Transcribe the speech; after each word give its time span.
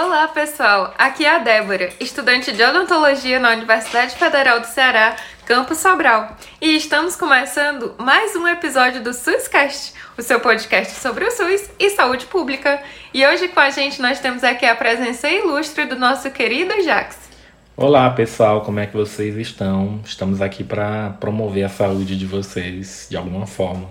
Olá, 0.00 0.28
pessoal. 0.28 0.94
Aqui 0.96 1.24
é 1.24 1.34
a 1.34 1.38
Débora, 1.40 1.88
estudante 1.98 2.52
de 2.52 2.62
odontologia 2.62 3.40
na 3.40 3.50
Universidade 3.50 4.14
Federal 4.14 4.60
do 4.60 4.66
Ceará, 4.68 5.16
Campus 5.44 5.78
Sobral. 5.78 6.36
E 6.60 6.76
estamos 6.76 7.16
começando 7.16 7.96
mais 7.98 8.36
um 8.36 8.46
episódio 8.46 9.02
do 9.02 9.12
SUScast, 9.12 9.92
o 10.16 10.22
seu 10.22 10.38
podcast 10.38 10.94
sobre 11.00 11.24
o 11.24 11.32
SUS 11.32 11.68
e 11.80 11.90
saúde 11.90 12.26
pública. 12.26 12.80
E 13.12 13.26
hoje 13.26 13.48
com 13.48 13.58
a 13.58 13.70
gente 13.70 14.00
nós 14.00 14.20
temos 14.20 14.44
aqui 14.44 14.64
a 14.64 14.76
presença 14.76 15.28
ilustre 15.28 15.84
do 15.86 15.96
nosso 15.96 16.30
querido 16.30 16.80
Jax. 16.80 17.18
Olá, 17.76 18.08
pessoal, 18.10 18.60
como 18.60 18.78
é 18.78 18.86
que 18.86 18.96
vocês 18.96 19.34
estão? 19.36 20.00
Estamos 20.04 20.40
aqui 20.40 20.62
para 20.62 21.10
promover 21.18 21.64
a 21.64 21.68
saúde 21.68 22.16
de 22.16 22.24
vocês 22.24 23.08
de 23.10 23.16
alguma 23.16 23.48
forma. 23.48 23.88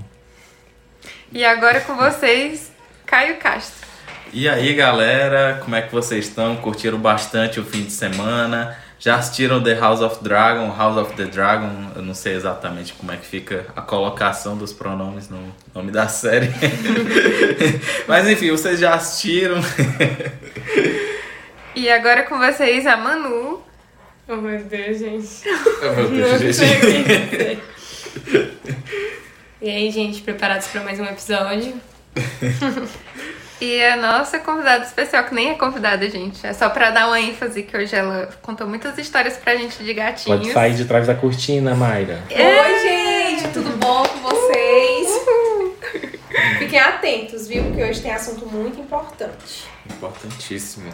E 1.34 1.44
agora 1.44 1.82
com 1.82 1.98
vocês, 1.98 2.72
Caio 3.06 3.36
Castro. 3.36 3.87
E 4.34 4.48
aí, 4.48 4.74
galera, 4.74 5.60
como 5.64 5.76
é 5.76 5.82
que 5.82 5.92
vocês 5.92 6.28
estão? 6.28 6.56
Curtiram 6.58 6.98
bastante 7.00 7.60
o 7.60 7.66
fim 7.66 7.84
de 7.84 7.92
semana? 7.92 8.78
Já 9.00 9.16
assistiram 9.16 9.64
The 9.64 9.76
House 9.76 10.02
of 10.02 10.24
Dragon, 10.24 10.76
House 10.76 10.98
of 10.98 11.16
the 11.16 11.26
Dragon? 11.26 11.92
Eu 11.96 12.02
não 12.02 12.14
sei 12.14 12.34
exatamente 12.34 12.94
como 12.94 13.12
é 13.12 13.18
que 13.18 13.26
fica 13.26 13.66
a 13.76 13.82
colocação 13.82 14.58
dos 14.58 14.74
pronomes 14.74 15.30
no 15.30 15.56
nome 15.74 15.92
da 15.92 16.08
série. 16.10 16.50
Mas 18.08 18.28
enfim, 18.28 18.52
vocês 18.52 18.80
já 18.80 18.96
assistiram. 18.96 19.62
e 21.76 21.90
agora 21.90 22.24
com 22.24 22.38
vocês 22.38 22.86
a 22.86 22.98
Manu. 22.98 23.64
Oh 24.28 24.36
meu 24.36 24.60
Deus, 24.60 25.00
gente. 25.00 25.44
Oh, 25.82 26.10
meu 26.10 26.38
Deus, 26.38 26.58
gente. 26.58 27.62
e 29.62 29.70
aí, 29.70 29.90
gente, 29.90 30.22
preparados 30.22 30.68
para 30.68 30.84
mais 30.84 31.00
um 31.00 31.06
episódio? 31.06 31.80
E 33.60 33.84
a 33.84 33.96
nossa 33.96 34.38
convidada 34.38 34.86
especial, 34.86 35.24
que 35.24 35.34
nem 35.34 35.50
é 35.50 35.54
convidada, 35.56 36.08
gente, 36.10 36.46
é 36.46 36.54
só 36.54 36.70
pra 36.70 36.92
dar 36.92 37.08
uma 37.08 37.20
ênfase, 37.20 37.64
que 37.64 37.76
hoje 37.76 37.96
ela 37.96 38.30
contou 38.44 38.68
muitas 38.68 38.96
histórias 39.00 39.36
pra 39.38 39.56
gente 39.56 39.84
de 39.84 39.94
gatinhos. 39.96 40.40
Pode 40.40 40.54
sair 40.54 40.76
de 40.76 40.86
trás 40.86 41.08
da 41.08 41.16
cortina, 41.16 41.74
Mayra. 41.74 42.22
É. 42.30 42.62
Oi, 42.62 42.80
gente, 42.80 43.54
tudo 43.54 43.76
bom 43.78 44.04
com 44.04 44.20
vocês? 44.20 45.08
Uhul. 45.08 45.76
Fiquem 46.60 46.80
atentos, 46.80 47.48
viu? 47.48 47.64
Porque 47.64 47.84
hoje 47.84 48.00
tem 48.00 48.12
assunto 48.12 48.46
muito 48.46 48.80
importante. 48.80 49.66
Importantíssimo. 49.90 50.92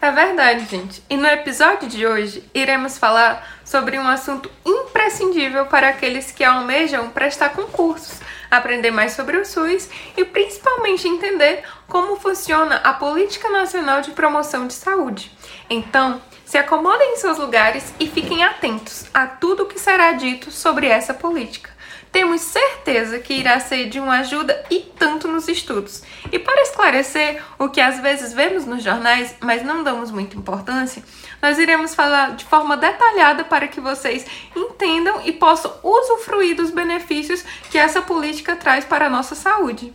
É 0.00 0.10
verdade, 0.10 0.66
gente. 0.70 1.02
E 1.10 1.16
no 1.16 1.26
episódio 1.26 1.88
de 1.88 2.06
hoje, 2.06 2.42
iremos 2.54 2.96
falar 2.96 3.60
sobre 3.64 3.98
um 3.98 4.08
assunto 4.08 4.50
imprescindível 4.64 5.66
para 5.66 5.90
aqueles 5.90 6.32
que 6.32 6.42
almejam 6.42 7.10
prestar 7.10 7.50
concursos 7.50 8.21
aprender 8.56 8.90
mais 8.90 9.12
sobre 9.12 9.38
o 9.38 9.44
SUS 9.44 9.88
e 10.16 10.24
principalmente 10.24 11.08
entender 11.08 11.64
como 11.88 12.16
funciona 12.16 12.76
a 12.76 12.92
Política 12.92 13.48
Nacional 13.48 14.02
de 14.02 14.10
Promoção 14.10 14.66
de 14.66 14.74
Saúde. 14.74 15.32
Então, 15.70 16.20
se 16.44 16.58
acomodem 16.58 17.14
em 17.14 17.16
seus 17.16 17.38
lugares 17.38 17.94
e 17.98 18.06
fiquem 18.06 18.44
atentos 18.44 19.06
a 19.14 19.26
tudo 19.26 19.62
o 19.62 19.66
que 19.66 19.80
será 19.80 20.12
dito 20.12 20.50
sobre 20.50 20.86
essa 20.86 21.14
política. 21.14 21.70
Temos 22.12 22.42
certeza 22.42 23.18
que 23.18 23.32
irá 23.32 23.58
ser 23.58 23.88
de 23.88 23.98
uma 23.98 24.18
ajuda 24.18 24.62
e 24.70 24.80
tanto 24.80 25.26
nos 25.26 25.48
estudos. 25.48 26.02
E 26.30 26.38
para 26.38 26.60
esclarecer 26.60 27.42
o 27.58 27.70
que 27.70 27.80
às 27.80 28.00
vezes 28.00 28.34
vemos 28.34 28.66
nos 28.66 28.84
jornais, 28.84 29.34
mas 29.40 29.64
não 29.64 29.82
damos 29.82 30.10
muita 30.10 30.36
importância, 30.36 31.02
nós 31.40 31.58
iremos 31.58 31.94
falar 31.94 32.36
de 32.36 32.44
forma 32.44 32.76
detalhada 32.76 33.44
para 33.44 33.66
que 33.66 33.80
vocês 33.80 34.26
entendam 34.54 35.22
e 35.24 35.32
possam 35.32 35.72
usufruir 35.82 36.54
dos 36.54 36.70
benefícios 36.70 37.42
que 37.70 37.78
essa 37.78 38.02
política 38.02 38.54
traz 38.56 38.84
para 38.84 39.06
a 39.06 39.10
nossa 39.10 39.34
saúde. 39.34 39.92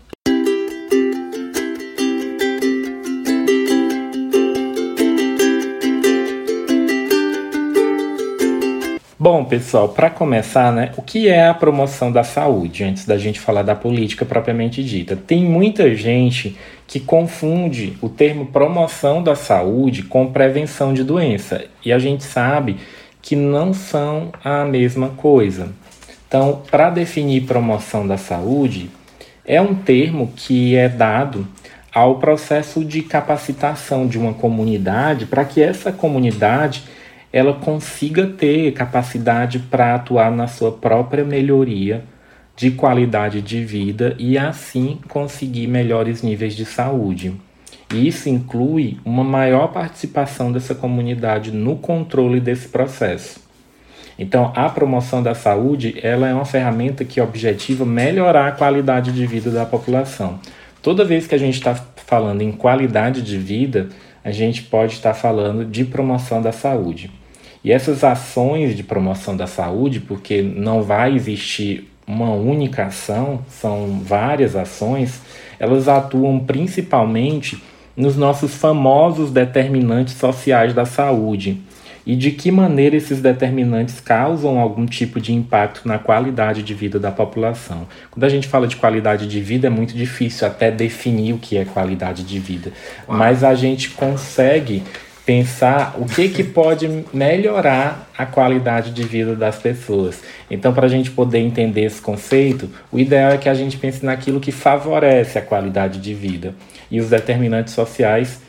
Bom, 9.30 9.44
pessoal, 9.44 9.90
para 9.90 10.10
começar, 10.10 10.72
né, 10.72 10.94
o 10.96 11.02
que 11.02 11.28
é 11.28 11.50
a 11.50 11.54
promoção 11.54 12.10
da 12.10 12.24
saúde? 12.24 12.86
Antes 12.86 13.06
da 13.06 13.18
gente 13.18 13.42
falar 13.42 13.62
da 13.62 13.76
política 13.76 14.24
propriamente 14.24 14.82
dita, 14.82 15.18
tem 15.18 15.44
muita 15.44 15.94
gente 15.94 16.56
que 16.88 16.98
confunde 16.98 17.98
o 18.02 18.08
termo 18.08 18.46
promoção 18.46 19.22
da 19.22 19.36
saúde 19.36 20.04
com 20.04 20.32
prevenção 20.32 20.94
de 20.94 21.04
doença, 21.04 21.66
e 21.84 21.92
a 21.92 22.00
gente 22.00 22.24
sabe 22.24 22.78
que 23.22 23.36
não 23.36 23.74
são 23.74 24.32
a 24.42 24.64
mesma 24.64 25.10
coisa. 25.10 25.74
Então, 26.26 26.62
para 26.72 26.90
definir 26.90 27.42
promoção 27.42 28.08
da 28.08 28.16
saúde, 28.16 28.90
é 29.46 29.62
um 29.62 29.76
termo 29.76 30.32
que 30.38 30.74
é 30.74 30.88
dado 30.88 31.46
ao 31.94 32.16
processo 32.16 32.86
de 32.86 33.02
capacitação 33.02 34.08
de 34.08 34.18
uma 34.18 34.34
comunidade 34.34 35.26
para 35.26 35.44
que 35.44 35.62
essa 35.62 35.92
comunidade 35.92 36.84
ela 37.38 37.54
consiga 37.54 38.26
ter 38.26 38.72
capacidade 38.72 39.60
para 39.60 39.94
atuar 39.94 40.32
na 40.32 40.48
sua 40.48 40.72
própria 40.72 41.24
melhoria 41.24 42.04
de 42.56 42.72
qualidade 42.72 43.44
de 43.44 43.64
vida 43.64 44.16
e 44.18 44.40
assim 44.40 44.98
conseguir 45.08 45.68
melhores 45.68 46.24
níveis 46.24 46.56
de 46.56 46.66
saúde. 46.66 47.36
E 47.94 48.08
isso 48.08 48.28
inclui 48.28 48.98
uma 49.06 49.24
maior 49.24 49.68
participação 49.68 50.52
dessa 50.52 50.74
comunidade 50.74 51.52
no 51.52 51.76
controle 51.76 52.40
desse 52.40 52.70
processo. 52.70 53.40
Então, 54.18 54.52
a 54.56 54.68
promoção 54.68 55.22
da 55.22 55.36
saúde, 55.36 55.96
ela 56.02 56.28
é 56.28 56.34
uma 56.34 56.44
ferramenta 56.44 57.06
que 57.06 57.22
objetiva 57.22 57.86
melhorar 57.86 58.48
a 58.48 58.52
qualidade 58.52 59.12
de 59.12 59.28
vida 59.28 59.52
da 59.52 59.64
população. 59.64 60.40
Toda 60.82 61.06
vez 61.06 61.28
que 61.28 61.36
a 61.36 61.38
gente 61.38 61.54
está 61.60 61.76
falando 61.98 62.42
em 62.42 62.52
qualidade 62.52 63.22
de 63.22 63.38
vida, 63.38 63.90
a 64.24 64.32
gente 64.32 64.64
pode 64.64 64.94
estar 64.94 65.14
falando 65.14 65.64
de 65.64 65.86
promoção 65.86 66.42
da 66.42 66.52
saúde. 66.52 67.12
E 67.68 67.72
essas 67.74 68.02
ações 68.02 68.78
de 68.78 68.82
promoção 68.82 69.36
da 69.36 69.46
saúde, 69.46 70.00
porque 70.00 70.42
não 70.42 70.82
vai 70.82 71.14
existir 71.14 71.92
uma 72.08 72.32
única 72.32 72.86
ação, 72.86 73.42
são 73.50 74.00
várias 74.02 74.56
ações, 74.56 75.20
elas 75.60 75.90
atuam 75.90 76.40
principalmente 76.40 77.62
nos 77.94 78.16
nossos 78.16 78.56
famosos 78.56 79.32
determinantes 79.32 80.14
sociais 80.14 80.74
da 80.74 80.86
saúde. 80.86 81.60
E 82.06 82.16
de 82.16 82.32
que 82.32 82.52
maneira 82.52 82.96
esses 82.96 83.20
determinantes 83.20 84.00
causam 84.00 84.60
algum 84.60 84.86
tipo 84.86 85.20
de 85.20 85.34
impacto 85.34 85.86
na 85.86 86.00
qualidade 86.00 86.64
de 86.64 86.74
vida 86.74 86.98
da 86.98 87.12
população. 87.12 87.86
Quando 88.10 88.24
a 88.24 88.30
gente 88.30 88.48
fala 88.48 88.66
de 88.66 88.78
qualidade 88.78 89.28
de 89.28 89.42
vida, 89.42 89.68
é 89.68 89.70
muito 89.70 89.94
difícil 89.94 90.48
até 90.48 90.72
definir 90.72 91.34
o 91.34 91.38
que 91.38 91.58
é 91.58 91.66
qualidade 91.66 92.24
de 92.24 92.40
vida, 92.40 92.72
mas 93.10 93.44
a 93.44 93.54
gente 93.54 93.90
consegue 93.90 94.84
pensar 95.28 95.96
o 96.00 96.06
que, 96.06 96.30
que 96.30 96.42
pode 96.42 97.04
melhorar 97.14 98.10
a 98.18 98.26
qualidade 98.26 98.92
de 98.92 99.04
vida 99.04 99.36
das 99.36 99.58
pessoas. 99.58 100.24
Então, 100.50 100.74
para 100.74 100.86
a 100.86 100.90
gente 100.90 101.12
poder 101.12 101.40
entender 101.40 101.84
esse 101.84 102.00
conceito, 102.00 102.70
o 102.90 102.98
ideal 102.98 103.32
é 103.32 103.38
que 103.38 103.50
a 103.50 103.54
gente 103.54 103.76
pense 103.76 104.06
naquilo 104.06 104.40
que 104.40 104.54
favorece 104.54 105.38
a 105.38 105.42
qualidade 105.42 106.00
de 106.00 106.14
vida. 106.14 106.56
E 106.90 107.02
os 107.02 107.10
determinantes 107.10 107.74
sociais 107.74 108.40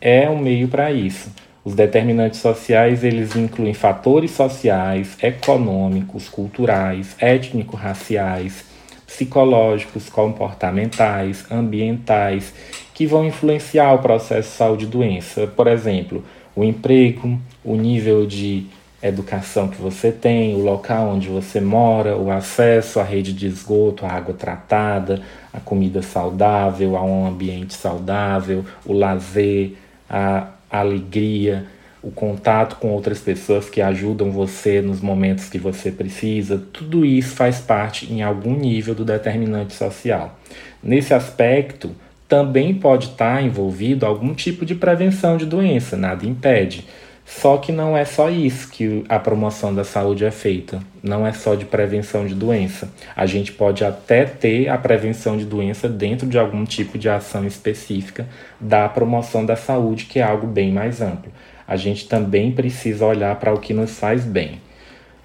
é 0.00 0.26
um 0.30 0.38
meio 0.38 0.68
para 0.68 0.90
isso. 0.90 1.30
Os 1.62 1.74
determinantes 1.74 2.40
sociais 2.40 3.04
eles 3.04 3.36
incluem 3.36 3.74
fatores 3.74 4.30
sociais, 4.30 5.18
econômicos, 5.22 6.30
culturais, 6.30 7.14
étnico-raciais, 7.20 8.64
psicológicos, 9.12 10.08
comportamentais, 10.08 11.44
ambientais 11.50 12.52
que 12.94 13.06
vão 13.06 13.26
influenciar 13.26 13.92
o 13.94 13.98
processo 13.98 14.50
de 14.50 14.56
saúde 14.56 14.84
e 14.84 14.88
doença. 14.88 15.46
Por 15.46 15.66
exemplo, 15.66 16.24
o 16.56 16.64
emprego, 16.64 17.38
o 17.64 17.76
nível 17.76 18.26
de 18.26 18.66
educação 19.02 19.68
que 19.68 19.80
você 19.80 20.12
tem, 20.12 20.54
o 20.54 20.62
local 20.62 21.08
onde 21.08 21.28
você 21.28 21.60
mora, 21.60 22.16
o 22.16 22.30
acesso 22.30 23.00
à 23.00 23.02
rede 23.02 23.32
de 23.32 23.46
esgoto, 23.46 24.06
à 24.06 24.10
água 24.10 24.32
tratada, 24.32 25.20
a 25.52 25.58
comida 25.58 26.02
saudável, 26.02 26.96
a 26.96 27.02
um 27.02 27.26
ambiente 27.26 27.74
saudável, 27.74 28.64
o 28.86 28.92
lazer, 28.92 29.72
a 30.08 30.46
alegria, 30.70 31.66
o 32.02 32.10
contato 32.10 32.76
com 32.76 32.88
outras 32.88 33.20
pessoas 33.20 33.70
que 33.70 33.80
ajudam 33.80 34.30
você 34.30 34.82
nos 34.82 35.00
momentos 35.00 35.48
que 35.48 35.58
você 35.58 35.90
precisa, 35.90 36.60
tudo 36.72 37.04
isso 37.04 37.34
faz 37.36 37.60
parte 37.60 38.12
em 38.12 38.22
algum 38.22 38.56
nível 38.56 38.94
do 38.94 39.04
determinante 39.04 39.74
social. 39.74 40.38
Nesse 40.82 41.14
aspecto, 41.14 41.94
também 42.28 42.74
pode 42.74 43.08
estar 43.08 43.42
envolvido 43.42 44.04
algum 44.04 44.34
tipo 44.34 44.66
de 44.66 44.74
prevenção 44.74 45.36
de 45.36 45.46
doença, 45.46 45.96
nada 45.96 46.26
impede. 46.26 46.84
Só 47.24 47.56
que 47.56 47.70
não 47.70 47.96
é 47.96 48.04
só 48.04 48.28
isso 48.28 48.68
que 48.68 49.04
a 49.08 49.18
promoção 49.18 49.72
da 49.72 49.84
saúde 49.84 50.24
é 50.24 50.30
feita, 50.30 50.80
não 51.02 51.26
é 51.26 51.32
só 51.32 51.54
de 51.54 51.64
prevenção 51.64 52.26
de 52.26 52.34
doença. 52.34 52.90
A 53.14 53.26
gente 53.26 53.52
pode 53.52 53.84
até 53.84 54.24
ter 54.24 54.68
a 54.68 54.76
prevenção 54.76 55.36
de 55.36 55.44
doença 55.44 55.88
dentro 55.88 56.26
de 56.26 56.36
algum 56.36 56.64
tipo 56.64 56.98
de 56.98 57.08
ação 57.08 57.46
específica 57.46 58.26
da 58.60 58.88
promoção 58.88 59.46
da 59.46 59.54
saúde, 59.54 60.06
que 60.06 60.18
é 60.18 60.22
algo 60.22 60.46
bem 60.46 60.72
mais 60.72 61.00
amplo. 61.00 61.30
A 61.66 61.76
gente 61.76 62.08
também 62.08 62.52
precisa 62.52 63.06
olhar 63.06 63.36
para 63.36 63.52
o 63.52 63.58
que 63.58 63.72
nos 63.72 63.98
faz 63.98 64.24
bem. 64.24 64.60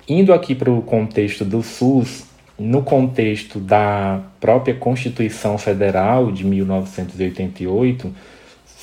Indo 0.07 0.33
aqui 0.33 0.55
para 0.55 0.71
o 0.71 0.81
contexto 0.81 1.43
do 1.43 1.61
SUS, 1.61 2.25
no 2.57 2.81
contexto 2.81 3.59
da 3.59 4.21
própria 4.39 4.73
Constituição 4.73 5.57
Federal 5.57 6.31
de 6.31 6.45
1988, 6.45 8.13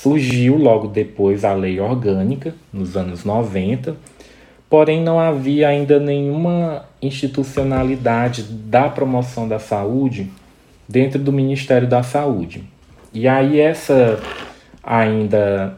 Surgiu 0.05 0.59
logo 0.59 0.87
depois 0.87 1.47
a 1.47 1.55
lei 1.55 1.81
orgânica, 1.81 2.55
nos 2.71 2.95
anos 2.95 3.25
90, 3.25 3.97
porém 4.69 5.01
não 5.01 5.19
havia 5.19 5.69
ainda 5.69 5.99
nenhuma 5.99 6.85
institucionalidade 7.01 8.43
da 8.43 8.87
promoção 8.91 9.49
da 9.49 9.59
saúde 9.59 10.31
dentro 10.87 11.19
do 11.19 11.33
Ministério 11.33 11.89
da 11.89 12.03
Saúde. 12.03 12.65
E 13.15 13.27
aí 13.27 13.59
essa 13.59 14.21
ainda 14.83 15.75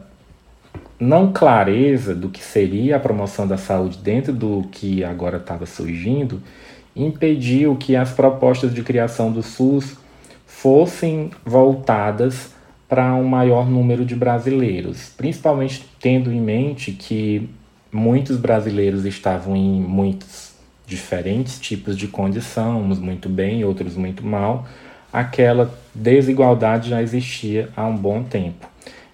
não 0.99 1.31
clareza 1.31 2.15
do 2.15 2.29
que 2.29 2.43
seria 2.43 2.95
a 2.95 2.99
promoção 2.99 3.47
da 3.47 3.57
saúde 3.57 3.99
dentro 3.99 4.33
do 4.33 4.63
que 4.71 5.03
agora 5.03 5.37
estava 5.37 5.65
surgindo 5.65 6.41
impediu 6.97 7.75
que 7.75 7.95
as 7.95 8.11
propostas 8.11 8.73
de 8.73 8.81
criação 8.81 9.31
do 9.31 9.43
SUS 9.43 9.95
fossem 10.45 11.29
voltadas 11.45 12.51
para 12.89 13.13
um 13.13 13.25
maior 13.25 13.69
número 13.69 14.03
de 14.03 14.15
brasileiros, 14.15 15.11
principalmente 15.15 15.85
tendo 15.99 16.31
em 16.31 16.41
mente 16.41 16.91
que 16.91 17.47
muitos 17.91 18.37
brasileiros 18.37 19.05
estavam 19.05 19.55
em 19.55 19.79
muitos 19.81 20.53
diferentes 20.85 21.59
tipos 21.59 21.97
de 21.97 22.07
condição, 22.07 22.81
uns 22.81 22.97
muito 22.97 23.27
bem, 23.27 23.63
outros 23.63 23.95
muito 23.95 24.25
mal. 24.25 24.65
Aquela 25.11 25.77
desigualdade 25.93 26.89
já 26.89 27.01
existia 27.01 27.69
há 27.75 27.85
um 27.85 27.95
bom 27.95 28.23
tempo. 28.23 28.67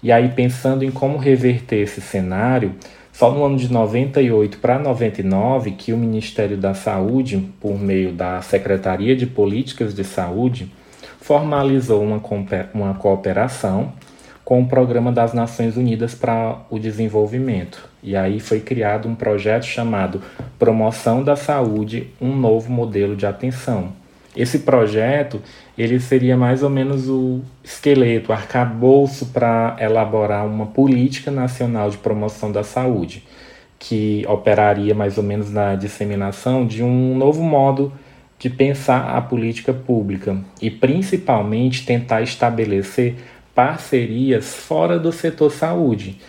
E 0.04 0.12
aí, 0.12 0.28
pensando 0.28 0.84
em 0.84 0.92
como 0.92 1.18
reverter 1.18 1.78
esse 1.78 2.02
cenário, 2.02 2.76
só 3.14 3.32
no 3.32 3.46
ano 3.46 3.56
de 3.56 3.72
98 3.72 4.58
para 4.58 4.78
99 4.78 5.72
que 5.72 5.94
o 5.94 5.98
Ministério 5.98 6.58
da 6.58 6.74
Saúde, 6.74 7.48
por 7.62 7.80
meio 7.80 8.12
da 8.12 8.42
Secretaria 8.42 9.16
de 9.16 9.26
Políticas 9.26 9.96
de 9.96 10.04
Saúde, 10.04 10.70
formalizou 11.22 12.04
uma, 12.04 12.22
uma 12.74 12.94
cooperação 12.96 13.94
com 14.44 14.62
o 14.62 14.68
Programa 14.68 15.10
das 15.10 15.32
Nações 15.32 15.78
Unidas 15.78 16.14
para 16.14 16.58
o 16.70 16.78
Desenvolvimento. 16.78 17.88
E 18.02 18.14
aí 18.14 18.42
foi 18.42 18.60
criado 18.60 19.08
um 19.08 19.16
projeto 19.16 19.64
chamado 19.64 20.22
Promoção 20.60 21.24
da 21.24 21.38
Saúde, 21.38 22.10
um 22.20 22.36
novo 22.36 22.70
modelo 22.70 23.16
de 23.16 23.26
atenção, 23.26 23.94
esse 24.36 24.60
projeto 24.60 25.42
ele 25.78 26.00
seria 26.00 26.36
mais 26.36 26.64
ou 26.64 26.70
menos 26.70 27.08
o 27.10 27.42
esqueleto, 27.64 28.32
o 28.32 28.34
arcabouço 28.34 29.28
para 29.28 29.76
elaborar 29.80 30.46
uma 30.46 30.68
política 30.68 31.32
nacional 31.32 31.90
de 31.90 31.98
promoção 31.98 32.52
da 32.52 32.64
saúde, 32.64 33.24
que 33.80 34.26
operaria 34.28 34.96
mais 34.96 35.18
ou 35.18 35.24
menos 35.24 35.52
na 35.52 35.76
disseminação 35.76 36.66
de 36.66 36.84
um 36.84 37.16
novo 37.18 37.44
modo 37.44 37.92
de 38.40 38.50
pensar 38.50 39.16
a 39.16 39.22
política 39.22 39.74
pública 39.74 40.38
e 40.62 40.70
principalmente 40.70 41.86
tentar 41.86 42.22
estabelecer 42.22 43.16
parcerias 43.56 44.56
fora 44.56 45.00
do 45.00 45.12
setor 45.12 45.52
saúde. 45.52 46.20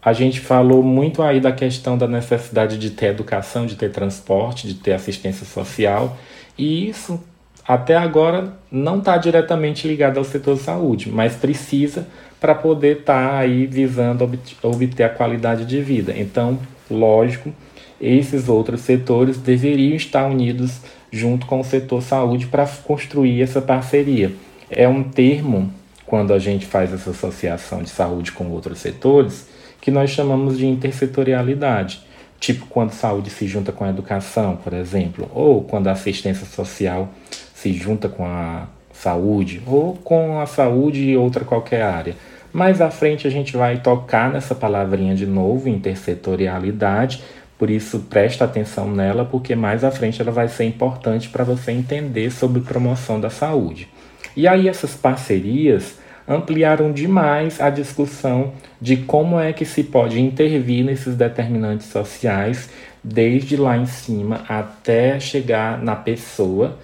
A 0.00 0.12
gente 0.12 0.40
falou 0.40 0.82
muito 0.82 1.22
aí 1.22 1.40
da 1.40 1.50
questão 1.50 1.98
da 1.98 2.06
necessidade 2.06 2.78
de 2.78 2.90
ter 2.90 3.06
educação, 3.06 3.66
de 3.66 3.74
ter 3.74 3.90
transporte, 3.90 4.68
de 4.68 4.74
ter 4.74 4.92
assistência 4.92 5.44
social, 5.44 6.16
e 6.56 6.88
isso 6.88 7.20
até 7.68 7.94
agora 7.94 8.54
não 8.72 8.98
está 8.98 9.18
diretamente 9.18 9.86
ligado 9.86 10.16
ao 10.16 10.24
setor 10.24 10.56
saúde, 10.56 11.10
mas 11.10 11.34
precisa 11.34 12.08
para 12.40 12.54
poder 12.54 13.00
estar 13.00 13.28
tá 13.28 13.36
aí 13.36 13.66
visando 13.66 14.24
obter 14.62 15.02
a 15.02 15.10
qualidade 15.10 15.66
de 15.66 15.78
vida. 15.82 16.14
Então, 16.16 16.58
lógico, 16.90 17.52
esses 18.00 18.48
outros 18.48 18.80
setores 18.80 19.36
deveriam 19.36 19.94
estar 19.94 20.26
unidos 20.26 20.80
junto 21.12 21.46
com 21.46 21.60
o 21.60 21.64
setor 21.64 22.00
saúde 22.00 22.46
para 22.46 22.66
construir 22.66 23.42
essa 23.42 23.60
parceria. 23.60 24.32
É 24.70 24.88
um 24.88 25.02
termo, 25.02 25.70
quando 26.06 26.32
a 26.32 26.38
gente 26.38 26.64
faz 26.64 26.90
essa 26.90 27.10
associação 27.10 27.82
de 27.82 27.90
saúde 27.90 28.32
com 28.32 28.48
outros 28.50 28.78
setores, 28.78 29.46
que 29.78 29.90
nós 29.90 30.08
chamamos 30.08 30.56
de 30.56 30.66
intersetorialidade. 30.66 32.00
Tipo 32.40 32.66
quando 32.66 32.92
saúde 32.92 33.28
se 33.30 33.46
junta 33.46 33.72
com 33.72 33.84
a 33.84 33.90
educação, 33.90 34.56
por 34.56 34.72
exemplo, 34.72 35.28
ou 35.34 35.64
quando 35.64 35.88
a 35.88 35.92
assistência 35.92 36.46
social 36.46 37.12
se 37.60 37.72
junta 37.72 38.08
com 38.08 38.24
a 38.24 38.68
saúde 38.92 39.60
ou 39.66 39.94
com 39.94 40.40
a 40.40 40.46
saúde 40.46 41.02
e 41.02 41.16
outra 41.16 41.44
qualquer 41.44 41.82
área. 41.82 42.14
Mais 42.52 42.80
à 42.80 42.88
frente 42.88 43.26
a 43.26 43.30
gente 43.30 43.56
vai 43.56 43.80
tocar 43.80 44.30
nessa 44.32 44.54
palavrinha 44.54 45.14
de 45.14 45.26
novo, 45.26 45.68
intersetorialidade, 45.68 47.20
por 47.58 47.68
isso 47.68 48.06
presta 48.08 48.44
atenção 48.44 48.88
nela, 48.88 49.24
porque 49.24 49.56
mais 49.56 49.82
à 49.82 49.90
frente 49.90 50.22
ela 50.22 50.30
vai 50.30 50.46
ser 50.46 50.64
importante 50.66 51.28
para 51.28 51.42
você 51.42 51.72
entender 51.72 52.30
sobre 52.30 52.60
promoção 52.62 53.20
da 53.20 53.28
saúde. 53.28 53.88
E 54.36 54.46
aí 54.46 54.68
essas 54.68 54.94
parcerias 54.94 55.98
ampliaram 56.28 56.92
demais 56.92 57.60
a 57.60 57.70
discussão 57.70 58.52
de 58.80 58.98
como 58.98 59.38
é 59.40 59.52
que 59.52 59.64
se 59.64 59.82
pode 59.82 60.20
intervir 60.20 60.84
nesses 60.84 61.16
determinantes 61.16 61.88
sociais, 61.88 62.70
desde 63.02 63.56
lá 63.56 63.76
em 63.76 63.86
cima 63.86 64.44
até 64.48 65.18
chegar 65.18 65.82
na 65.82 65.96
pessoa 65.96 66.78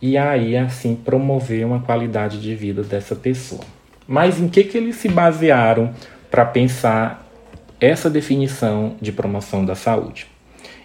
e 0.00 0.16
aí 0.16 0.56
assim 0.56 0.94
promover 0.94 1.64
uma 1.66 1.80
qualidade 1.80 2.40
de 2.40 2.54
vida 2.54 2.82
dessa 2.82 3.14
pessoa. 3.14 3.62
Mas 4.06 4.40
em 4.40 4.48
que, 4.48 4.64
que 4.64 4.76
eles 4.76 4.96
se 4.96 5.08
basearam 5.08 5.92
para 6.30 6.44
pensar 6.44 7.26
essa 7.80 8.10
definição 8.10 8.96
de 9.00 9.12
promoção 9.12 9.64
da 9.64 9.74
saúde? 9.74 10.26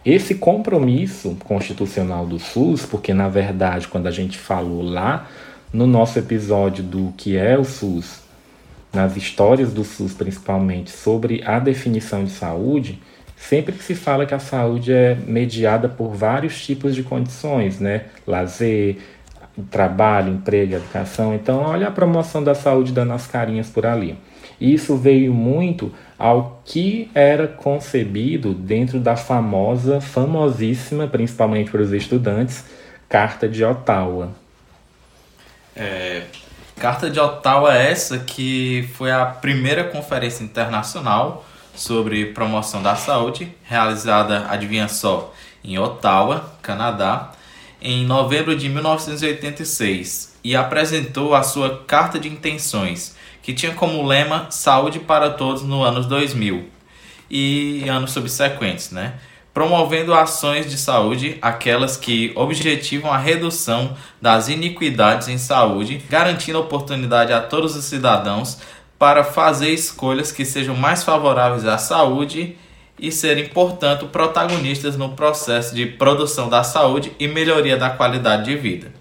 Esse 0.06 0.36
compromisso 0.36 1.36
constitucional 1.44 2.28
do 2.28 2.38
SUS, 2.38 2.86
porque 2.86 3.14
na 3.14 3.28
verdade, 3.28 3.88
quando 3.88 4.06
a 4.06 4.12
gente 4.12 4.38
falou 4.38 4.84
lá 4.84 5.28
no 5.74 5.88
nosso 5.88 6.20
episódio 6.20 6.84
do 6.84 7.12
que 7.18 7.36
é 7.36 7.58
o 7.58 7.66
SUS, 7.66 8.22
nas 8.94 9.18
histórias 9.18 9.74
do 9.74 9.84
SUS 9.84 10.14
principalmente, 10.14 10.92
sobre 10.92 11.44
a 11.44 11.58
definição 11.58 12.24
de 12.24 12.30
saúde, 12.30 13.02
sempre 13.38 13.74
que 13.74 13.84
se 13.84 13.96
fala 13.96 14.26
que 14.26 14.34
a 14.34 14.40
saúde 14.40 14.92
é 14.92 15.16
mediada 15.16 15.88
por 15.88 16.14
vários 16.14 16.64
tipos 16.64 16.96
de 16.96 17.04
condições, 17.04 17.80
né? 17.80 18.06
Lazer, 18.26 18.98
trabalho, 19.70 20.34
emprego, 20.34 20.76
educação. 20.76 21.34
Então, 21.34 21.60
olha 21.60 21.88
a 21.88 21.92
promoção 21.92 22.44
da 22.44 22.56
saúde 22.56 22.92
dando 22.92 23.14
as 23.14 23.28
carinhas 23.28 23.70
por 23.70 23.86
ali. 23.86 24.18
Isso 24.60 24.96
veio 24.96 25.34
muito 25.34 25.92
ao 26.18 26.62
que 26.64 27.10
era 27.14 27.48
concebido 27.48 28.54
dentro 28.54 29.00
da 29.00 29.16
famosa, 29.16 30.00
famosíssima, 30.00 31.08
principalmente 31.08 31.72
para 31.72 31.82
os 31.82 31.92
estudantes, 31.92 32.64
Carta 33.10 33.48
de 33.48 33.64
Ottawa. 33.64 34.32
É, 35.76 36.24
Carta 36.78 37.10
de 37.10 37.20
Ottawa 37.20 37.76
é 37.76 37.92
essa 37.92 38.20
que 38.20 38.90
foi 38.94 39.12
a 39.12 39.26
primeira 39.26 39.84
conferência 39.84 40.44
internacional 40.44 41.46
sobre 41.76 42.28
promoção 42.28 42.82
da 42.82 42.96
saúde, 42.96 43.54
realizada, 43.64 44.48
adivinha 44.50 44.88
só, 44.88 45.34
em 45.64 45.78
Ottawa, 45.78 46.54
Canadá, 46.62 47.32
em 47.82 48.06
novembro 48.06 48.56
de 48.56 48.70
1986 48.70 50.38
e 50.44 50.56
apresentou 50.56 51.36
a 51.36 51.44
sua 51.44 51.84
Carta 51.86 52.20
de 52.20 52.28
Intenções, 52.28 53.16
que 53.42 53.54
tinha 53.54 53.74
como 53.74 54.06
lema 54.06 54.48
Saúde 54.50 55.00
para 55.00 55.30
Todos 55.30 55.64
no 55.64 55.84
ano 55.84 56.04
2000 56.04 56.70
e 57.30 57.88
anos 57.90 58.12
subsequentes, 58.12 58.92
né? 58.92 59.16
promovendo 59.56 60.14
ações 60.14 60.70
de 60.70 60.78
saúde, 60.78 61.38
aquelas 61.42 61.96
que 61.96 62.34
objetivam 62.36 63.10
a 63.10 63.18
redução 63.18 63.96
das 64.22 64.50
iniquidades 64.50 65.30
em 65.30 65.38
saúde, 65.38 66.04
garantindo 66.10 66.60
oportunidade 66.60 67.32
a 67.32 67.40
todos 67.40 67.74
os 67.74 67.86
cidadãos 67.86 68.60
para 68.98 69.24
fazer 69.24 69.70
escolhas 69.70 70.32
que 70.32 70.46
sejam 70.46 70.76
mais 70.76 71.04
favoráveis 71.04 71.66
à 71.66 71.78
saúde 71.78 72.58
e 72.98 73.12
serem, 73.12 73.48
portanto, 73.48 74.08
protagonistas 74.08 74.96
no 74.96 75.10
processo 75.10 75.76
de 75.76 75.86
produção 75.86 76.48
da 76.48 76.64
saúde 76.64 77.12
e 77.20 77.28
melhoria 77.28 77.78
da 77.78 77.90
qualidade 77.90 78.46
de 78.46 78.56
vida. 78.56 78.92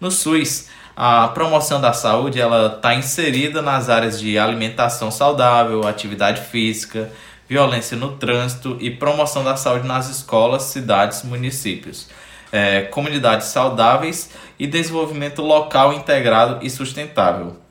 No 0.00 0.10
SUS, 0.10 0.68
a 0.96 1.26
promoção 1.28 1.80
da 1.80 1.92
saúde 1.92 2.40
ela 2.40 2.76
está 2.76 2.94
inserida 2.94 3.60
nas 3.60 3.90
áreas 3.90 4.20
de 4.20 4.38
alimentação 4.38 5.10
saudável, 5.10 5.86
atividade 5.86 6.42
física, 6.42 7.10
violência 7.48 7.96
no 7.96 8.12
trânsito 8.12 8.76
e 8.80 8.90
promoção 8.90 9.42
da 9.42 9.56
saúde 9.56 9.86
nas 9.86 10.08
escolas, 10.08 10.62
cidades, 10.62 11.24
municípios, 11.24 12.08
é, 12.52 12.82
comunidades 12.82 13.48
saudáveis 13.48 14.30
e 14.58 14.66
desenvolvimento 14.66 15.42
local 15.42 15.92
integrado 15.92 16.64
e 16.64 16.70
sustentável. 16.70 17.63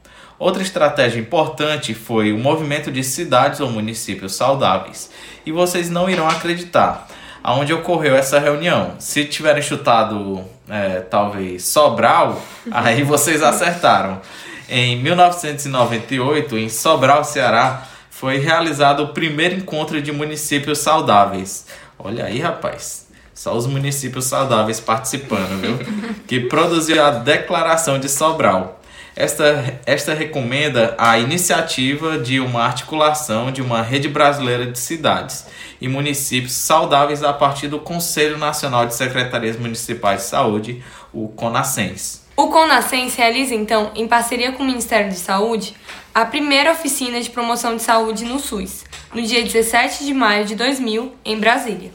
Outra 0.43 0.62
estratégia 0.62 1.21
importante 1.21 1.93
foi 1.93 2.33
o 2.33 2.38
movimento 2.38 2.91
de 2.91 3.01
cidades 3.01 3.62
ou 3.62 3.69
municípios 3.71 4.35
saudáveis. 4.35 5.09
E 5.45 5.53
vocês 5.53 5.89
não 5.89 6.09
irão 6.09 6.27
acreditar 6.27 7.07
aonde 7.41 7.73
ocorreu 7.73 8.13
essa 8.13 8.39
reunião. 8.39 8.95
Se 9.00 9.23
tiverem 9.23 9.62
chutado 9.62 10.43
é, 10.67 11.00
talvez 11.00 11.63
Sobral, 11.63 12.41
aí 12.69 13.03
vocês 13.03 13.41
acertaram. 13.41 14.19
Em 14.67 15.01
1998, 15.01 16.57
em 16.57 16.67
Sobral, 16.67 17.23
Ceará, 17.23 17.88
foi 18.09 18.38
realizado 18.38 19.03
o 19.03 19.13
primeiro 19.13 19.55
encontro 19.55 20.01
de 20.01 20.12
municípios 20.12 20.79
saudáveis. 20.79 21.67
Olha 21.97 22.25
aí, 22.25 22.41
rapaz. 22.41 23.07
Só 23.33 23.55
os 23.55 23.65
municípios 23.65 24.25
saudáveis 24.25 24.81
participando, 24.81 25.62
viu? 25.62 25.79
Que 26.27 26.41
produziu 26.41 27.01
a 27.01 27.12
Declaração 27.12 27.97
de 27.97 28.09
Sobral. 28.09 28.82
Esta, 29.15 29.79
esta 29.86 30.13
recomenda 30.13 30.96
a 30.98 31.20
iniciativa 31.20 32.17
de 32.17 32.39
uma 32.39 32.63
articulação 32.63 33.51
de 33.51 33.62
uma 33.62 33.82
rede 33.84 34.08
brasileira 34.08 34.65
de 34.65 34.79
cidades 34.79 35.46
e 35.79 35.88
municípios 35.88 36.53
saudáveis 36.53 37.24
a 37.24 37.32
partir 37.32 37.67
do 37.67 37.79
Conselho 37.79 38.39
Nacional 38.39 38.88
de 38.88 38.96
Secretarias 38.96 39.55
Municipais 39.55 40.22
de 40.22 40.27
Saúde, 40.27 40.84
o 41.13 41.27
CONASENS. 41.27 42.24
O 42.36 42.48
CONASENS 42.48 43.15
realiza, 43.15 43.53
então, 43.53 43.91
em 43.93 44.08
parceria 44.08 44.51
com 44.51 44.63
o 44.63 44.65
Ministério 44.65 45.12
de 45.12 45.17
Saúde, 45.17 45.75
a 46.15 46.25
primeira 46.25 46.72
oficina 46.72 47.22
de 47.22 47.29
promoção 47.29 47.75
de 47.75 47.84
saúde 47.84 48.25
no 48.25 48.39
SUS, 48.39 48.84
no 49.13 49.22
dia 49.22 49.43
17 49.43 50.05
de 50.05 50.13
maio 50.13 50.43
de 50.43 50.55
2000, 50.55 51.13
em 51.24 51.39
Brasília. 51.39 51.91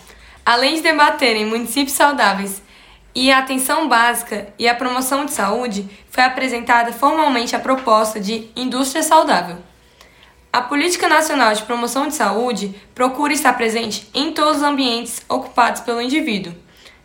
Além 0.47 0.77
de 0.77 0.83
debaterem 0.83 1.45
municípios 1.45 1.97
saudáveis 1.97 2.63
e 3.15 3.33
a 3.33 3.39
atenção 3.39 3.89
básica 3.89 4.53
e 4.59 4.69
a 4.69 4.75
promoção 4.75 5.25
de 5.25 5.33
saúde, 5.33 5.89
foi 6.11 6.25
apresentada 6.25 6.93
formalmente 6.93 7.57
a 7.57 7.61
proposta 7.61 8.21
de 8.21 8.51
indústria 8.55 9.03
saudável. 9.03 9.57
A 10.53 10.63
Política 10.63 11.09
Nacional 11.09 11.53
de 11.53 11.63
Promoção 11.63 12.09
de 12.09 12.15
Saúde 12.15 12.75
procura 12.95 13.33
estar 13.33 13.53
presente 13.53 14.09
em 14.15 14.33
todos 14.33 14.59
os 14.59 14.63
ambientes 14.63 15.23
ocupados 15.29 15.83
pelo 15.83 16.01
indivíduo. 16.01 16.55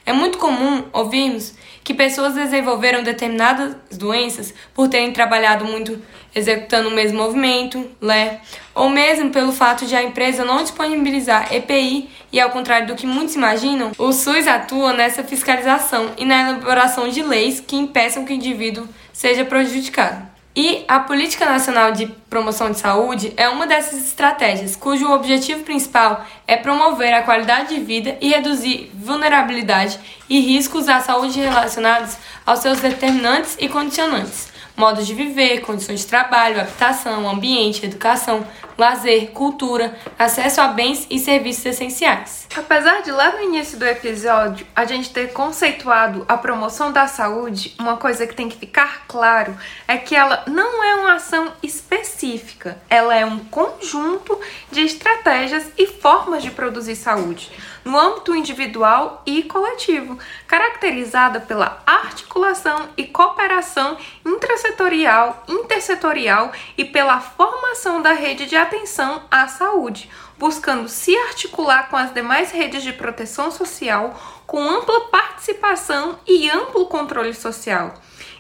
É 0.06 0.14
muito 0.14 0.38
comum 0.38 0.86
ouvirmos 0.92 1.54
que 1.84 1.94
pessoas 1.94 2.34
desenvolveram 2.34 3.04
determinadas 3.04 3.76
doenças 3.92 4.54
por 4.74 4.88
terem 4.88 5.12
trabalhado 5.12 5.66
muito 5.66 6.02
executando 6.36 6.90
o 6.90 6.92
mesmo 6.92 7.18
movimento, 7.18 7.90
LE, 8.02 8.40
ou 8.74 8.90
mesmo 8.90 9.30
pelo 9.30 9.52
fato 9.52 9.86
de 9.86 9.96
a 9.96 10.04
empresa 10.04 10.44
não 10.44 10.64
disponibilizar 10.64 11.54
EPI 11.54 12.10
e, 12.32 12.40
ao 12.40 12.50
contrário 12.50 12.88
do 12.88 12.96
que 12.96 13.06
muitos 13.06 13.36
imaginam, 13.36 13.92
o 13.98 14.12
SUS 14.12 14.48
atua 14.48 14.94
nessa 14.94 15.24
fiscalização 15.24 16.12
e 16.18 16.26
na 16.26 16.50
elaboração 16.50 17.08
de 17.08 17.22
leis 17.22 17.60
que 17.60 17.76
impeçam 17.76 18.26
que 18.26 18.34
o 18.34 18.36
indivíduo 18.36 18.88
seja 19.12 19.46
prejudicado. 19.46 20.34
E 20.56 20.86
a 20.88 21.00
Política 21.00 21.46
Nacional 21.46 21.94
de 21.94 22.06
Promoção 22.30 22.70
de 22.70 22.78
Saúde 22.78 23.34
é 23.36 23.50
uma 23.50 23.66
dessas 23.66 24.06
estratégias, 24.06 24.76
cujo 24.76 25.12
objetivo 25.12 25.64
principal 25.64 26.24
é 26.48 26.56
promover 26.56 27.12
a 27.12 27.24
qualidade 27.24 27.74
de 27.74 27.82
vida 27.82 28.16
e 28.22 28.30
reduzir 28.30 28.92
vulnerabilidade 28.94 30.00
e 30.30 30.40
riscos 30.40 30.88
à 30.88 31.00
saúde 31.00 31.40
relacionados 31.40 32.18
aos 32.46 32.60
seus 32.60 32.80
determinantes 32.80 33.58
e 33.60 33.68
condicionantes 33.68 34.53
modos 34.76 35.06
de 35.06 35.14
viver, 35.14 35.62
condições 35.62 36.02
de 36.02 36.08
trabalho, 36.08 36.60
habitação, 36.60 37.30
ambiente, 37.30 37.86
educação, 37.86 38.46
lazer, 38.78 39.32
cultura, 39.32 39.98
acesso 40.18 40.62
a 40.62 40.68
bens 40.68 41.06
e 41.10 41.20
serviços 41.20 41.66
essenciais. 41.66 42.48
Apesar 42.56 43.02
de 43.02 43.12
lá 43.12 43.32
no 43.32 43.42
início 43.42 43.78
do 43.78 43.86
episódio 43.86 44.66
a 44.76 44.86
gente 44.86 45.12
ter 45.12 45.34
conceituado 45.34 46.26
a 46.28 46.38
promoção 46.38 46.92
da 46.92 47.08
saúde, 47.08 47.76
uma 47.80 47.98
coisa 47.98 48.28
que 48.28 48.36
tem 48.36 48.50
que 48.50 48.58
ficar 48.58 49.06
claro 49.08 49.56
é 49.88 49.98
que 49.98 50.16
ela 50.16 50.44
não 50.48 50.84
é 50.84 50.96
uma 50.96 51.16
ação 51.16 51.52
específica, 51.62 52.78
ela 52.90 53.16
é 53.16 53.26
um 53.26 53.40
conjunto 53.40 54.40
de 54.72 54.82
estratégias 54.82 55.66
e 55.78 55.88
formas 55.88 56.44
de 56.44 56.52
produzir 56.52 56.96
saúde 56.96 57.52
no 57.84 58.00
âmbito 58.00 58.36
individual 58.36 59.22
e 59.26 59.44
coletivo, 59.44 60.18
caracterizada 60.48 61.40
pela 61.40 61.82
articulação 61.86 62.90
e 62.96 63.06
cooperação 63.06 63.98
intrasetorial, 64.26 65.44
intersetorial 65.48 66.52
e 66.78 66.86
pela 66.86 67.20
formação 67.20 68.02
da 68.02 68.14
rede 68.14 68.46
de 68.46 68.56
atenção 68.64 69.24
à 69.30 69.48
saúde, 69.48 70.10
buscando 70.38 70.90
se 70.90 71.16
articular 71.16 71.90
com 71.90 71.96
as 71.96 72.14
demais 72.14 72.52
redes 72.52 72.84
de 72.84 72.92
proteção 72.92 73.52
social 73.52 74.20
com 74.46 74.62
ampla 74.62 75.02
participação 75.08 76.20
e 76.28 76.50
amplo 76.50 76.88
controle 76.88 77.34
social. 77.34 77.94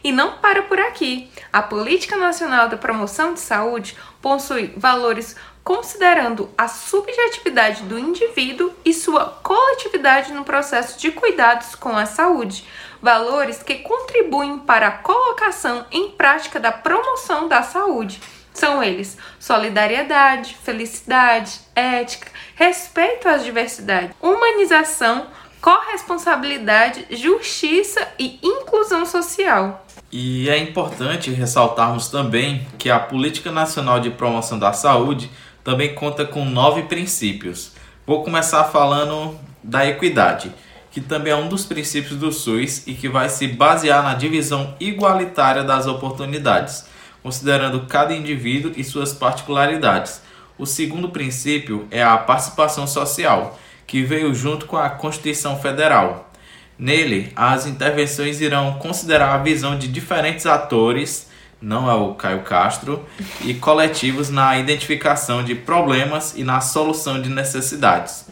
E 0.04 0.12
não 0.12 0.38
para 0.38 0.64
por 0.64 0.80
aqui. 0.80 1.32
A 1.52 1.62
Política 1.62 2.18
Nacional 2.18 2.68
da 2.68 2.76
Promoção 2.76 3.34
de 3.34 3.40
Saúde 3.40 3.98
possui 4.22 4.74
valores 4.76 5.36
considerando 5.64 6.50
a 6.58 6.68
subjetividade 6.68 7.84
do 7.84 7.98
indivíduo 7.98 8.74
e 8.84 8.94
sua 8.94 9.40
coletividade 9.42 10.34
no 10.34 10.44
processo 10.44 11.00
de 11.00 11.12
cuidados 11.12 11.74
com 11.74 11.96
a 11.98 12.06
saúde, 12.06 12.66
valores 13.02 13.64
que 13.64 13.76
contribuem 13.76 14.60
para 14.60 14.88
a 14.88 14.92
colocação 14.92 15.86
em 15.90 16.12
prática 16.12 16.60
da 16.60 16.72
promoção 16.72 17.48
da 17.48 17.64
saúde. 17.64 18.22
São 18.54 18.84
eles 18.84 19.18
solidariedade, 19.40 20.56
felicidade, 20.64 21.60
ética, 21.76 22.32
respeito 22.56 23.28
às 23.28 23.44
diversidades, 23.44 24.16
humanização, 24.22 25.28
corresponsabilidade, 25.60 27.06
justiça 27.10 28.08
e 28.20 28.40
inclusão 28.44 29.06
social. 29.06 29.86
E 30.12 30.50
é 30.50 30.58
importante 30.58 31.32
ressaltarmos 31.32 32.10
também 32.10 32.68
que 32.78 32.90
a 32.90 33.00
Política 33.00 33.52
Nacional 33.52 34.00
de 34.00 34.12
Promoção 34.12 34.60
da 34.60 34.72
Saúde 34.72 35.32
também 35.64 35.96
conta 35.96 36.26
com 36.26 36.46
nove 36.46 36.84
princípios. 36.84 37.72
Vou 38.06 38.24
começar 38.24 38.66
falando 38.66 39.40
da 39.64 39.88
equidade, 39.88 40.52
que 40.92 41.00
também 41.00 41.32
é 41.32 41.36
um 41.36 41.48
dos 41.48 41.66
princípios 41.66 42.18
do 42.20 42.32
SUS 42.32 42.86
e 42.86 42.94
que 42.94 43.08
vai 43.08 43.30
se 43.30 43.48
basear 43.48 44.04
na 44.04 44.14
divisão 44.14 44.76
igualitária 44.80 45.64
das 45.64 45.88
oportunidades, 45.88 46.86
considerando 47.24 47.88
cada 47.88 48.14
indivíduo 48.14 48.74
e 48.78 48.84
suas 48.84 49.14
particularidades. 49.14 50.22
O 50.58 50.66
segundo 50.66 51.10
princípio 51.10 51.88
é 51.90 52.04
a 52.04 52.18
participação 52.18 52.86
social, 52.86 53.58
que 53.88 54.04
veio 54.04 54.36
junto 54.36 54.68
com 54.68 54.78
a 54.78 54.90
Constituição 54.90 55.58
Federal. 55.60 56.32
Nele, 56.78 57.32
as 57.36 57.66
intervenções 57.66 58.42
irão 58.42 58.74
considerar 58.74 59.34
a 59.34 59.38
visão 59.38 59.78
de 59.78 59.88
diferentes 59.88 60.46
atores 60.46 61.32
não 61.64 61.90
é 61.90 61.94
o 61.94 62.14
Caio 62.14 62.42
Castro, 62.42 63.06
e 63.42 63.54
coletivos 63.54 64.30
na 64.30 64.60
identificação 64.60 65.42
de 65.42 65.56
problemas 65.56 66.34
e 66.36 66.44
na 66.44 66.60
solução 66.60 67.22
de 67.22 67.30
necessidades. 67.30 68.26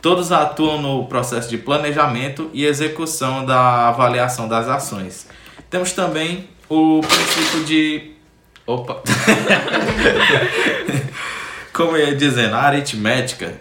Todos 0.00 0.32
atuam 0.32 0.80
no 0.80 1.06
processo 1.06 1.50
de 1.50 1.58
planejamento 1.58 2.50
e 2.54 2.64
execução 2.64 3.44
da 3.44 3.88
avaliação 3.88 4.48
das 4.48 4.68
ações. 4.68 5.26
Temos 5.68 5.92
também 5.92 6.48
o 6.68 7.00
princípio 7.00 7.64
de. 7.64 8.17
Opa! 8.68 9.02
Como 11.72 11.96
eu 11.96 12.08
ia 12.08 12.14
dizendo, 12.14 12.54
a 12.54 12.60
aritmética. 12.60 13.58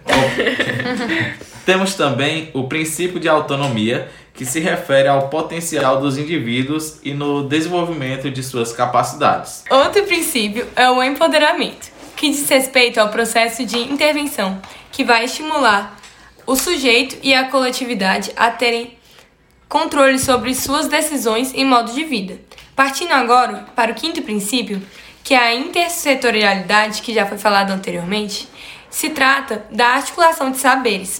Temos 1.65 1.95
também 1.95 2.51
o 2.53 2.67
princípio 2.67 3.17
de 3.17 3.29
autonomia, 3.29 4.11
que 4.33 4.45
se 4.45 4.59
refere 4.59 5.07
ao 5.07 5.29
potencial 5.29 6.01
dos 6.01 6.17
indivíduos 6.17 6.99
e 7.03 7.13
no 7.13 7.47
desenvolvimento 7.47 8.29
de 8.29 8.43
suas 8.43 8.73
capacidades. 8.73 9.63
Outro 9.69 10.03
princípio 10.03 10.67
é 10.75 10.89
o 10.89 11.01
empoderamento, 11.01 11.89
que 12.13 12.29
diz 12.29 12.49
respeito 12.49 12.99
ao 12.99 13.07
processo 13.07 13.65
de 13.65 13.79
intervenção, 13.79 14.61
que 14.91 15.05
vai 15.05 15.23
estimular 15.23 15.97
o 16.45 16.57
sujeito 16.57 17.15
e 17.23 17.33
a 17.33 17.45
coletividade 17.45 18.33
a 18.35 18.51
terem 18.51 18.97
controle 19.69 20.19
sobre 20.19 20.53
suas 20.53 20.87
decisões 20.87 21.53
e 21.55 21.63
modo 21.63 21.93
de 21.93 22.03
vida. 22.03 22.37
Partindo 22.77 23.11
agora 23.11 23.65
para 23.75 23.91
o 23.91 23.95
quinto 23.95 24.21
princípio, 24.21 24.79
que 25.23 25.33
é 25.33 25.39
a 25.39 25.55
intersetorialidade, 25.55 27.01
que 27.01 27.11
já 27.11 27.25
foi 27.25 27.39
falado 27.39 27.71
anteriormente, 27.71 28.47
se 28.87 29.09
trata 29.09 29.65
da 29.71 29.95
articulação 29.95 30.51
de 30.51 30.59
saberes, 30.59 31.19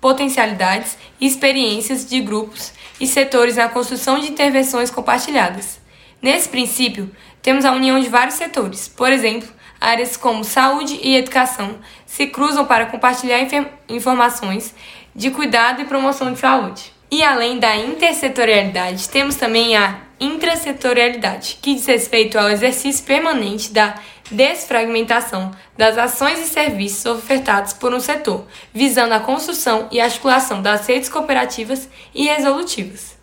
potencialidades 0.00 0.96
e 1.20 1.26
experiências 1.26 2.08
de 2.08 2.18
grupos 2.22 2.72
e 2.98 3.06
setores 3.06 3.56
na 3.56 3.68
construção 3.68 4.18
de 4.18 4.30
intervenções 4.30 4.90
compartilhadas. 4.90 5.78
Nesse 6.22 6.48
princípio, 6.48 7.14
temos 7.42 7.66
a 7.66 7.72
união 7.72 8.00
de 8.00 8.08
vários 8.08 8.36
setores, 8.36 8.88
por 8.88 9.12
exemplo, 9.12 9.50
áreas 9.78 10.16
como 10.16 10.42
saúde 10.44 10.98
e 11.02 11.14
educação 11.14 11.78
se 12.06 12.26
cruzam 12.28 12.64
para 12.64 12.86
compartilhar 12.86 13.46
informações 13.86 14.74
de 15.14 15.30
cuidado 15.30 15.82
e 15.82 15.84
promoção 15.84 16.32
de 16.32 16.38
saúde. 16.38 16.90
E 17.10 17.22
além 17.22 17.58
da 17.58 17.76
intersetorialidade, 17.76 19.10
temos 19.10 19.36
também 19.36 19.76
a 19.76 20.08
intrasetorialidade, 20.20 21.58
que 21.62 21.74
diz 21.74 21.86
respeito 21.86 22.38
ao 22.38 22.50
exercício 22.50 23.04
permanente 23.04 23.72
da 23.72 23.94
desfragmentação 24.30 25.50
das 25.76 25.98
ações 25.98 26.38
e 26.38 26.46
serviços 26.46 27.04
ofertados 27.06 27.72
por 27.72 27.92
um 27.92 27.98
setor, 28.00 28.46
visando 28.72 29.14
a 29.14 29.20
construção 29.20 29.88
e 29.90 30.00
articulação 30.00 30.62
das 30.62 30.86
redes 30.86 31.08
cooperativas 31.08 31.88
e 32.14 32.26
resolutivas. 32.26 33.18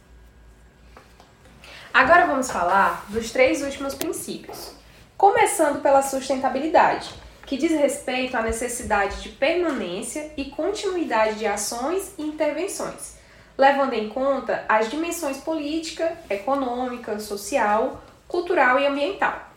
Agora 1.94 2.28
vamos 2.28 2.52
falar 2.52 3.06
dos 3.10 3.32
três 3.32 3.62
últimos 3.62 3.96
princípios. 3.96 4.72
Começando 5.18 5.82
pela 5.82 6.04
sustentabilidade, 6.04 7.10
que 7.46 7.58
diz 7.58 7.72
respeito 7.72 8.36
à 8.36 8.42
necessidade 8.42 9.22
de 9.24 9.30
permanência 9.30 10.32
e 10.38 10.46
continuidade 10.46 11.40
de 11.40 11.48
ações 11.48 12.14
e 12.18 12.24
intervenções, 12.24 13.17
levando 13.58 13.94
em 13.94 14.08
conta 14.10 14.64
as 14.70 14.90
dimensões 14.90 15.38
política, 15.38 16.16
econômica, 16.30 17.20
social, 17.20 18.02
cultural 18.28 18.80
e 18.80 18.86
ambiental. 18.86 19.48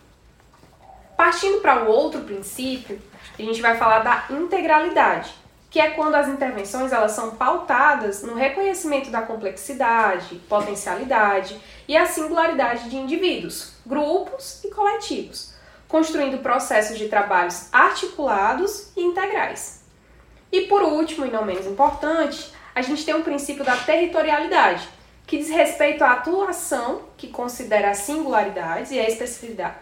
Partindo 1.16 1.60
para 1.60 1.84
o 1.84 1.88
outro 1.88 2.22
princípio, 2.22 3.00
a 3.38 3.42
gente 3.42 3.60
vai 3.60 3.76
falar 3.76 3.98
da 3.98 4.24
integralidade, 4.30 5.34
que 5.68 5.78
é 5.78 5.90
quando 5.90 6.14
as 6.14 6.28
intervenções 6.28 6.92
elas 6.92 7.12
são 7.12 7.36
pautadas 7.36 8.22
no 8.22 8.34
reconhecimento 8.34 9.10
da 9.10 9.22
complexidade, 9.22 10.36
potencialidade 10.48 11.60
e 11.86 11.96
a 11.96 12.06
singularidade 12.06 12.88
de 12.88 12.96
indivíduos, 12.96 13.74
grupos 13.86 14.64
e 14.64 14.70
coletivos, 14.70 15.52
construindo 15.86 16.42
processos 16.42 16.96
de 16.96 17.08
trabalhos 17.08 17.68
articulados 17.72 18.90
e 18.96 19.02
integrais. 19.02 19.82
E 20.50 20.62
por 20.62 20.82
último, 20.82 21.26
e 21.26 21.30
não 21.30 21.44
menos 21.44 21.66
importante, 21.66 22.52
a 22.80 22.82
gente 22.82 23.04
tem 23.04 23.14
o 23.14 23.18
um 23.18 23.22
princípio 23.22 23.62
da 23.62 23.76
territorialidade, 23.76 24.88
que 25.26 25.36
diz 25.36 25.50
respeito 25.50 26.02
à 26.02 26.12
atuação 26.12 27.02
que 27.16 27.28
considera 27.28 27.90
as 27.90 27.98
singularidades 27.98 28.90
e 28.90 28.98
as 28.98 29.12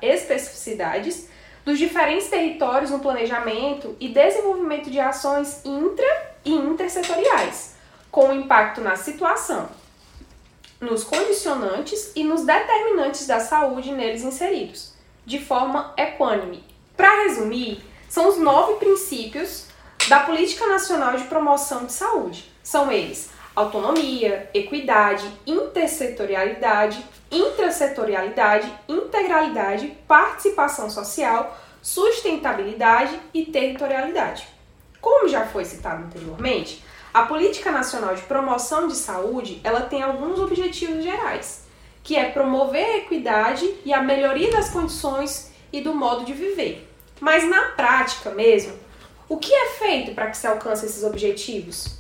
especificidades 0.03 1.29
dos 1.65 1.79
diferentes 1.79 2.29
territórios 2.29 2.91
no 2.91 2.99
planejamento 2.99 3.97
e 4.01 4.09
desenvolvimento 4.09 4.91
de 4.91 4.99
ações 4.99 5.65
intra 5.65 6.35
e 6.45 6.53
intersetoriais, 6.53 7.77
com 8.11 8.33
impacto 8.33 8.81
na 8.81 8.97
situação, 8.97 9.69
nos 10.81 11.05
condicionantes 11.05 12.11
e 12.17 12.25
nos 12.25 12.45
determinantes 12.45 13.29
da 13.29 13.39
saúde 13.39 13.93
neles 13.93 14.23
inseridos, 14.23 14.93
de 15.25 15.39
forma 15.39 15.95
equânime. 15.97 16.65
Para 16.97 17.25
resumir, 17.25 17.81
são 18.09 18.29
os 18.29 18.39
nove 18.39 18.75
princípios 18.75 19.69
da 20.09 20.21
Política 20.21 20.67
Nacional 20.67 21.17
de 21.17 21.25
Promoção 21.25 21.85
de 21.85 21.93
Saúde. 21.93 22.58
São 22.69 22.93
eles: 22.93 23.31
autonomia, 23.57 24.51
equidade, 24.53 25.27
intersetorialidade, 25.47 27.03
intrasetorialidade, 27.31 28.71
integralidade, 28.87 29.97
participação 30.07 30.91
social, 30.91 31.59
sustentabilidade 31.81 33.19
e 33.33 33.47
territorialidade. 33.47 34.47
Como 35.01 35.29
já 35.29 35.47
foi 35.47 35.65
citado 35.65 36.05
anteriormente, 36.05 36.85
a 37.15 37.23
Política 37.23 37.71
Nacional 37.71 38.15
de 38.15 38.21
Promoção 38.25 38.87
de 38.87 38.97
Saúde, 38.97 39.63
ela 39.65 39.81
tem 39.81 40.03
alguns 40.03 40.39
objetivos 40.39 41.03
gerais, 41.03 41.65
que 42.03 42.17
é 42.17 42.29
promover 42.29 42.85
a 42.85 42.97
equidade 42.99 43.67
e 43.83 43.95
a 43.95 44.03
melhoria 44.03 44.53
das 44.53 44.69
condições 44.69 45.51
e 45.73 45.81
do 45.81 45.95
modo 45.95 46.23
de 46.23 46.35
viver. 46.35 46.87
Mas 47.19 47.49
na 47.49 47.71
prática 47.71 48.29
mesmo, 48.29 48.75
o 49.27 49.39
que 49.39 49.55
é 49.55 49.69
feito 49.71 50.13
para 50.15 50.29
que 50.29 50.37
se 50.37 50.47
alcance 50.47 50.85
esses 50.85 51.03
objetivos? 51.03 51.97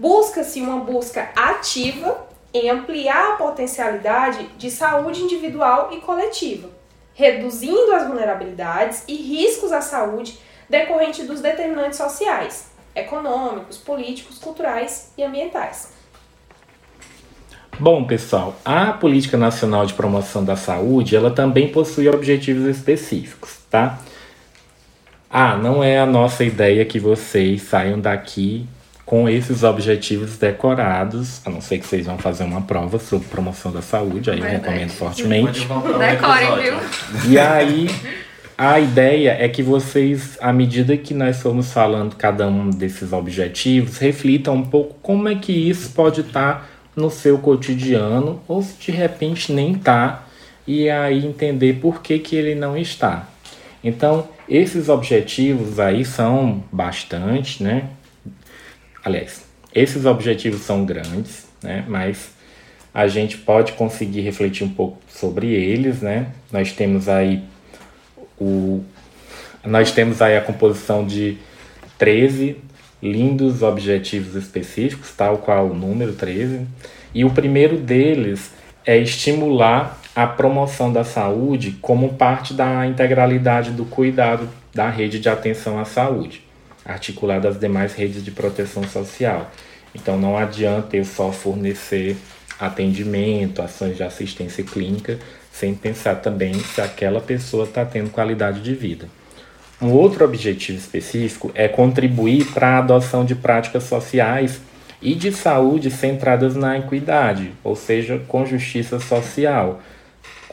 Busca-se 0.00 0.62
uma 0.62 0.78
busca 0.78 1.28
ativa 1.36 2.26
em 2.54 2.70
ampliar 2.70 3.32
a 3.32 3.36
potencialidade 3.36 4.46
de 4.56 4.70
saúde 4.70 5.20
individual 5.20 5.90
e 5.92 6.00
coletiva, 6.00 6.70
reduzindo 7.12 7.92
as 7.92 8.06
vulnerabilidades 8.06 9.04
e 9.06 9.14
riscos 9.14 9.72
à 9.72 9.82
saúde 9.82 10.38
decorrentes 10.70 11.26
dos 11.26 11.42
determinantes 11.42 11.98
sociais, 11.98 12.70
econômicos, 12.94 13.76
políticos, 13.76 14.38
culturais 14.38 15.12
e 15.18 15.22
ambientais. 15.22 15.92
Bom, 17.78 18.04
pessoal, 18.04 18.56
a 18.64 18.94
Política 18.94 19.36
Nacional 19.36 19.84
de 19.84 19.92
Promoção 19.92 20.42
da 20.42 20.56
Saúde, 20.56 21.14
ela 21.14 21.30
também 21.30 21.70
possui 21.70 22.08
objetivos 22.08 22.64
específicos, 22.64 23.58
tá? 23.70 23.98
Ah, 25.28 25.58
não 25.58 25.84
é 25.84 25.98
a 26.00 26.06
nossa 26.06 26.42
ideia 26.42 26.86
que 26.86 26.98
vocês 26.98 27.60
saiam 27.64 28.00
daqui 28.00 28.66
com 29.10 29.28
esses 29.28 29.64
objetivos 29.64 30.36
decorados, 30.36 31.44
a 31.44 31.50
não 31.50 31.60
ser 31.60 31.80
que 31.80 31.86
vocês 31.88 32.06
vão 32.06 32.16
fazer 32.16 32.44
uma 32.44 32.60
prova 32.60 32.96
sobre 33.00 33.26
promoção 33.26 33.72
da 33.72 33.82
saúde, 33.82 34.30
aí 34.30 34.38
Verdade. 34.38 34.54
eu 34.54 34.70
recomendo 34.70 34.90
fortemente. 34.90 35.66
Decorem, 35.98 36.62
viu? 36.62 36.74
E 37.28 37.36
aí, 37.36 37.90
a 38.56 38.78
ideia 38.78 39.36
é 39.36 39.48
que 39.48 39.64
vocês, 39.64 40.38
à 40.40 40.52
medida 40.52 40.96
que 40.96 41.12
nós 41.12 41.42
formos 41.42 41.72
falando 41.72 42.14
cada 42.14 42.46
um 42.46 42.70
desses 42.70 43.12
objetivos, 43.12 43.98
reflitam 43.98 44.54
um 44.54 44.62
pouco 44.62 44.94
como 45.02 45.28
é 45.28 45.34
que 45.34 45.50
isso 45.50 45.90
pode 45.90 46.20
estar 46.20 46.60
tá 46.60 46.66
no 46.94 47.10
seu 47.10 47.36
cotidiano, 47.38 48.40
ou 48.46 48.62
se 48.62 48.74
de 48.78 48.92
repente 48.92 49.52
nem 49.52 49.72
está, 49.72 50.24
e 50.64 50.88
aí 50.88 51.26
entender 51.26 51.80
por 51.80 52.00
que, 52.00 52.16
que 52.20 52.36
ele 52.36 52.54
não 52.54 52.76
está. 52.76 53.28
Então, 53.82 54.28
esses 54.48 54.88
objetivos 54.88 55.80
aí 55.80 56.04
são 56.04 56.62
bastante, 56.70 57.60
né? 57.60 57.88
Aliás, 59.04 59.44
esses 59.74 60.04
objetivos 60.04 60.62
são 60.62 60.84
grandes, 60.84 61.46
né? 61.62 61.84
Mas 61.88 62.30
a 62.92 63.06
gente 63.06 63.38
pode 63.38 63.72
conseguir 63.72 64.20
refletir 64.20 64.64
um 64.64 64.68
pouco 64.68 64.98
sobre 65.08 65.48
eles, 65.52 66.00
né? 66.00 66.28
Nós 66.52 66.72
temos 66.72 67.08
aí 67.08 67.42
o 68.38 68.84
nós 69.64 69.92
temos 69.92 70.22
aí 70.22 70.38
a 70.38 70.40
composição 70.40 71.06
de 71.06 71.36
13 71.98 72.56
lindos 73.02 73.62
objetivos 73.62 74.34
específicos, 74.34 75.12
tal 75.14 75.38
qual 75.38 75.66
o 75.66 75.74
número 75.74 76.14
13, 76.14 76.66
e 77.14 77.24
o 77.26 77.30
primeiro 77.30 77.76
deles 77.76 78.52
é 78.86 78.96
estimular 78.96 80.00
a 80.16 80.26
promoção 80.26 80.90
da 80.90 81.04
saúde 81.04 81.72
como 81.80 82.14
parte 82.14 82.54
da 82.54 82.86
integralidade 82.86 83.70
do 83.70 83.84
cuidado 83.84 84.48
da 84.74 84.88
rede 84.88 85.20
de 85.20 85.28
atenção 85.28 85.78
à 85.78 85.84
saúde 85.84 86.42
articulada 86.84 87.48
às 87.48 87.58
demais 87.58 87.94
redes 87.94 88.24
de 88.24 88.30
proteção 88.30 88.82
social. 88.84 89.50
Então 89.94 90.18
não 90.18 90.36
adianta 90.36 90.96
eu 90.96 91.04
só 91.04 91.32
fornecer 91.32 92.16
atendimento, 92.58 93.62
ações 93.62 93.96
de 93.96 94.02
assistência 94.02 94.62
clínica, 94.62 95.18
sem 95.50 95.74
pensar 95.74 96.16
também 96.16 96.54
se 96.54 96.80
aquela 96.80 97.20
pessoa 97.20 97.64
está 97.64 97.84
tendo 97.84 98.10
qualidade 98.10 98.60
de 98.62 98.74
vida. 98.74 99.08
Um 99.80 99.92
outro 99.92 100.24
objetivo 100.24 100.78
específico 100.78 101.50
é 101.54 101.66
contribuir 101.66 102.44
para 102.52 102.68
a 102.68 102.78
adoção 102.78 103.24
de 103.24 103.34
práticas 103.34 103.84
sociais 103.84 104.60
e 105.00 105.14
de 105.14 105.32
saúde 105.32 105.90
centradas 105.90 106.54
na 106.54 106.78
equidade, 106.78 107.52
ou 107.64 107.74
seja, 107.74 108.20
com 108.28 108.44
justiça 108.44 109.00
social, 109.00 109.80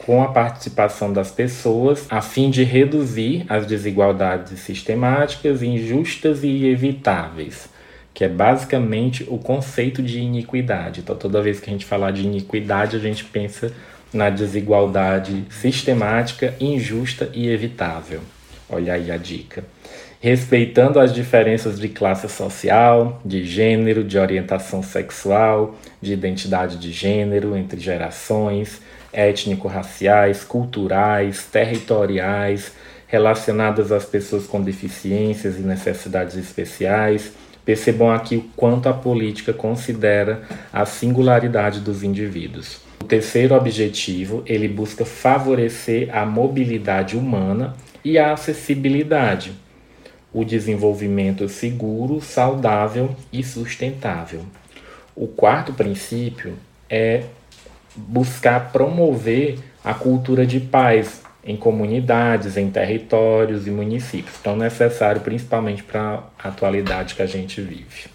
com 0.04 0.22
a 0.22 0.28
participação 0.28 1.12
das 1.12 1.30
pessoas, 1.30 2.06
a 2.08 2.20
fim 2.20 2.50
de 2.50 2.64
reduzir 2.64 3.44
as 3.48 3.66
desigualdades 3.66 4.58
sistemáticas, 4.60 5.62
injustas 5.62 6.42
e 6.42 6.66
evitáveis, 6.66 7.68
que 8.14 8.24
é 8.24 8.28
basicamente 8.28 9.26
o 9.28 9.38
conceito 9.38 10.02
de 10.02 10.18
iniquidade. 10.20 11.00
Então, 11.00 11.16
toda 11.16 11.42
vez 11.42 11.60
que 11.60 11.68
a 11.68 11.72
gente 11.72 11.84
falar 11.84 12.10
de 12.10 12.22
iniquidade, 12.22 12.96
a 12.96 13.00
gente 13.00 13.24
pensa 13.24 13.72
na 14.12 14.30
desigualdade 14.30 15.44
sistemática, 15.50 16.54
injusta 16.58 17.30
e 17.34 17.48
evitável. 17.48 18.20
Olha 18.68 18.94
aí 18.94 19.10
a 19.10 19.16
dica. 19.16 19.64
Respeitando 20.20 20.98
as 20.98 21.12
diferenças 21.12 21.78
de 21.78 21.88
classe 21.88 22.28
social, 22.28 23.20
de 23.24 23.44
gênero, 23.44 24.02
de 24.02 24.18
orientação 24.18 24.82
sexual, 24.82 25.76
de 26.02 26.12
identidade 26.12 26.76
de 26.76 26.90
gênero 26.90 27.56
entre 27.56 27.78
gerações, 27.78 28.80
étnico-raciais, 29.12 30.44
culturais, 30.44 31.46
territoriais, 31.50 32.72
relacionadas 33.06 33.90
às 33.90 34.04
pessoas 34.04 34.46
com 34.46 34.60
deficiências 34.62 35.58
e 35.58 35.62
necessidades 35.62 36.36
especiais. 36.36 37.32
Percebam 37.64 38.10
aqui 38.10 38.36
o 38.36 38.42
quanto 38.56 38.88
a 38.88 38.94
política 38.94 39.52
considera 39.52 40.42
a 40.72 40.86
singularidade 40.86 41.80
dos 41.80 42.02
indivíduos. 42.02 42.80
O 43.00 43.04
terceiro 43.04 43.54
objetivo, 43.54 44.42
ele 44.46 44.68
busca 44.68 45.04
favorecer 45.04 46.08
a 46.16 46.24
mobilidade 46.26 47.16
humana 47.16 47.74
e 48.04 48.18
a 48.18 48.32
acessibilidade, 48.32 49.52
o 50.32 50.44
desenvolvimento 50.44 51.48
seguro, 51.48 52.20
saudável 52.20 53.14
e 53.32 53.42
sustentável. 53.42 54.42
O 55.14 55.26
quarto 55.26 55.72
princípio 55.72 56.54
é 56.88 57.24
buscar 57.98 58.72
promover 58.72 59.58
a 59.84 59.94
cultura 59.94 60.46
de 60.46 60.60
paz 60.60 61.22
em 61.44 61.56
comunidades, 61.56 62.56
em 62.56 62.70
territórios 62.70 63.66
e 63.66 63.70
municípios, 63.70 64.36
tão 64.38 64.56
necessário 64.56 65.20
principalmente 65.20 65.82
para 65.82 66.24
a 66.38 66.48
atualidade 66.48 67.14
que 67.14 67.22
a 67.22 67.26
gente 67.26 67.60
vive. 67.60 68.10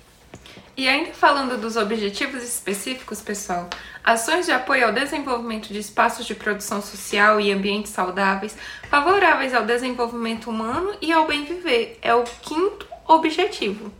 E 0.75 0.87
ainda 0.87 1.13
falando 1.13 1.59
dos 1.59 1.75
objetivos 1.75 2.43
específicos, 2.43 3.21
pessoal, 3.21 3.69
ações 4.03 4.47
de 4.47 4.51
apoio 4.51 4.87
ao 4.87 4.91
desenvolvimento 4.91 5.71
de 5.71 5.77
espaços 5.77 6.25
de 6.25 6.33
produção 6.33 6.81
social 6.81 7.39
e 7.39 7.51
ambientes 7.51 7.91
saudáveis, 7.91 8.57
favoráveis 8.89 9.53
ao 9.53 9.65
desenvolvimento 9.65 10.49
humano 10.49 10.95
e 10.99 11.11
ao 11.11 11.27
bem 11.27 11.45
viver, 11.45 11.99
é 12.01 12.13
o 12.15 12.23
quinto 12.23 12.87
objetivo. 13.07 13.91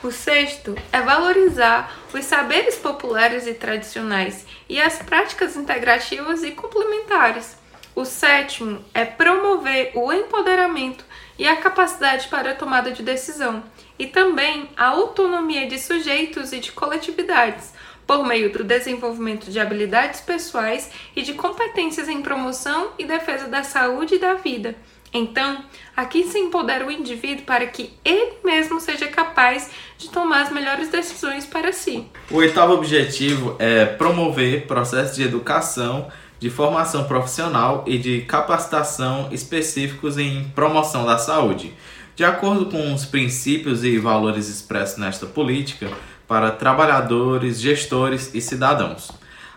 O 0.00 0.12
sexto 0.12 0.76
é 0.92 1.00
valorizar 1.00 1.92
os 2.14 2.24
saberes 2.24 2.76
populares 2.76 3.48
e 3.48 3.54
tradicionais 3.54 4.46
e 4.68 4.80
as 4.80 4.98
práticas 4.98 5.56
integrativas 5.56 6.44
e 6.44 6.52
complementares. 6.52 7.56
O 7.96 8.04
sétimo 8.04 8.84
é 8.94 9.04
promover 9.04 9.90
o 9.96 10.12
empoderamento 10.12 11.04
e 11.36 11.48
a 11.48 11.56
capacidade 11.56 12.28
para 12.28 12.52
a 12.52 12.54
tomada 12.54 12.92
de 12.92 13.02
decisão, 13.02 13.64
e 13.98 14.06
também 14.06 14.70
a 14.76 14.86
autonomia 14.86 15.66
de 15.66 15.80
sujeitos 15.80 16.52
e 16.52 16.60
de 16.60 16.70
coletividades, 16.70 17.74
por 18.06 18.24
meio 18.24 18.52
do 18.52 18.62
desenvolvimento 18.62 19.50
de 19.50 19.58
habilidades 19.58 20.20
pessoais 20.20 20.92
e 21.16 21.22
de 21.22 21.34
competências 21.34 22.08
em 22.08 22.22
promoção 22.22 22.92
e 23.00 23.04
defesa 23.04 23.48
da 23.48 23.64
saúde 23.64 24.14
e 24.14 24.18
da 24.18 24.34
vida, 24.34 24.76
Então, 25.12 25.64
aqui 25.96 26.24
se 26.24 26.38
empodera 26.38 26.86
o 26.86 26.90
indivíduo 26.90 27.44
para 27.44 27.66
que 27.66 27.92
ele 28.04 28.34
mesmo 28.44 28.80
seja 28.80 29.08
capaz 29.08 29.70
de 29.96 30.10
tomar 30.10 30.42
as 30.42 30.52
melhores 30.52 30.88
decisões 30.88 31.46
para 31.46 31.72
si. 31.72 32.06
O 32.30 32.36
oitavo 32.36 32.74
objetivo 32.74 33.56
é 33.58 33.86
promover 33.86 34.66
processos 34.66 35.16
de 35.16 35.22
educação, 35.22 36.08
de 36.38 36.50
formação 36.50 37.04
profissional 37.04 37.84
e 37.86 37.98
de 37.98 38.20
capacitação 38.22 39.28
específicos 39.32 40.18
em 40.18 40.44
promoção 40.54 41.04
da 41.04 41.18
saúde, 41.18 41.74
de 42.14 42.24
acordo 42.24 42.66
com 42.66 42.92
os 42.92 43.04
princípios 43.04 43.84
e 43.84 43.98
valores 43.98 44.48
expressos 44.48 44.98
nesta 44.98 45.26
política 45.26 45.88
para 46.26 46.50
trabalhadores, 46.50 47.60
gestores 47.60 48.34
e 48.34 48.40
cidadãos. 48.40 49.10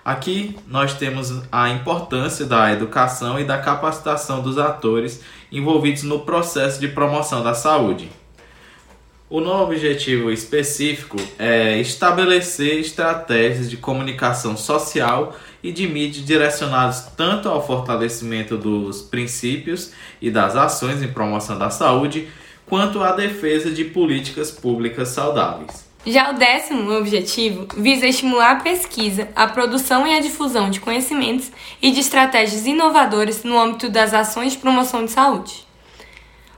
Aqui 0.04 0.58
nós 0.66 0.96
temos 0.96 1.44
a 1.52 1.70
importância 1.70 2.46
da 2.46 2.72
educação 2.72 3.40
e 3.40 3.44
da 3.44 3.60
capacitação 3.60 4.42
dos 4.42 4.58
atores 4.58 5.22
envolvidos 5.52 6.04
no 6.04 6.20
processo 6.20 6.80
de 6.80 6.88
promoção 6.88 7.44
da 7.44 7.54
saúde. 7.54 8.10
O 9.30 9.40
novo 9.40 9.64
objetivo 9.72 10.30
específico 10.30 11.18
é 11.40 11.80
estabelecer 11.80 12.80
estratégias 12.80 13.70
de 13.70 13.78
comunicação 13.78 14.58
social 14.58 15.36
e 15.64 15.72
de 15.72 15.88
mídia 15.88 16.22
direcionadas 16.22 17.14
tanto 17.16 17.48
ao 17.48 17.66
fortalecimento 17.66 18.58
dos 18.58 19.02
princípios 19.02 19.94
e 20.22 20.30
das 20.30 20.56
ações 20.56 21.02
em 21.02 21.08
promoção 21.08 21.58
da 21.58 21.70
saúde, 21.70 22.28
quanto 22.66 23.02
à 23.02 23.14
defesa 23.14 23.72
de 23.72 23.86
políticas 23.86 24.52
públicas 24.52 25.10
saudáveis. 25.10 25.91
Já 26.06 26.32
o 26.32 26.34
décimo 26.34 26.92
objetivo 26.98 27.68
visa 27.78 28.08
estimular 28.08 28.54
a 28.54 28.56
pesquisa, 28.56 29.30
a 29.36 29.46
produção 29.46 30.08
e 30.08 30.16
a 30.16 30.20
difusão 30.20 30.72
de 30.72 30.80
conhecimentos 30.80 31.52
e 31.80 31.92
de 31.92 32.00
estratégias 32.00 32.66
inovadoras 32.66 33.44
no 33.44 33.60
âmbito 33.60 33.88
das 33.88 34.12
ações 34.12 34.54
de 34.54 34.58
promoção 34.58 35.06
de 35.06 35.12
saúde. 35.12 35.64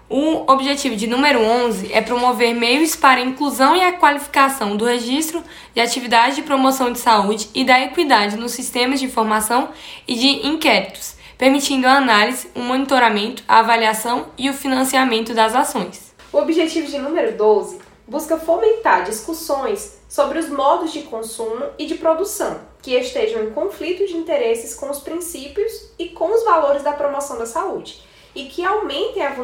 O 0.09 0.49
objetivo 0.49 0.95
de 0.95 1.07
número 1.07 1.41
11 1.41 1.91
é 1.91 2.01
promover 2.01 2.55
meios 2.55 2.95
para 2.95 3.19
a 3.19 3.23
inclusão 3.23 3.75
e 3.75 3.81
a 3.81 3.91
qualificação 3.91 4.77
do 4.77 4.85
registro 4.85 5.43
de 5.75 5.81
atividades 5.81 6.37
de 6.37 6.43
promoção 6.43 6.93
de 6.93 6.99
saúde 6.99 7.49
e 7.53 7.65
da 7.65 7.81
equidade 7.81 8.37
nos 8.37 8.53
sistemas 8.53 9.01
de 9.01 9.07
informação 9.07 9.71
e 10.07 10.15
de 10.15 10.47
inquéritos, 10.47 11.17
permitindo 11.37 11.85
a 11.85 11.97
análise, 11.97 12.47
o 12.55 12.61
monitoramento, 12.61 13.43
a 13.45 13.59
avaliação 13.59 14.27
e 14.37 14.49
o 14.49 14.53
financiamento 14.53 15.33
das 15.33 15.53
ações. 15.53 16.13
O 16.31 16.37
objetivo 16.37 16.87
de 16.87 16.97
número 16.97 17.35
12 17.35 17.82
busca 18.07 18.37
fomentar 18.37 19.03
discussões 19.03 19.99
sobre 20.09 20.39
os 20.39 20.49
modos 20.49 20.91
de 20.91 21.03
consumo 21.03 21.65
e 21.77 21.85
de 21.85 21.95
produção 21.95 22.59
que 22.81 22.95
estejam 22.95 23.43
em 23.43 23.51
conflito 23.51 24.05
de 24.05 24.17
interesses 24.17 24.75
com 24.75 24.89
os 24.89 24.99
princípios 24.99 25.89
e 25.97 26.09
com 26.09 26.33
os 26.33 26.43
valores 26.43 26.83
da 26.83 26.91
promoção 26.91 27.37
da 27.37 27.45
saúde 27.45 28.03
e 28.35 28.45
que 28.45 28.65
aumentem 28.65 29.23
a 29.23 29.35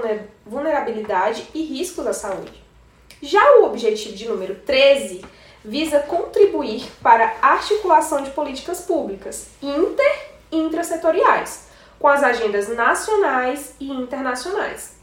vulnerabilidade 0.46 1.48
e 1.54 1.64
riscos 1.64 2.06
à 2.06 2.14
saúde. 2.14 2.62
Já 3.22 3.58
o 3.58 3.66
objetivo 3.66 4.16
de 4.16 4.28
número 4.28 4.56
13 4.56 5.24
visa 5.64 6.00
contribuir 6.00 6.86
para 7.02 7.36
a 7.42 7.54
articulação 7.54 8.24
de 8.24 8.32
políticas 8.32 8.82
públicas 8.82 9.48
inter 9.62 10.32
e 10.52 10.58
intrasetoriais 10.58 11.68
com 12.00 12.08
as 12.08 12.24
agendas 12.24 12.70
nacionais 12.70 13.74
e 13.80 13.90
internacionais 13.90 14.99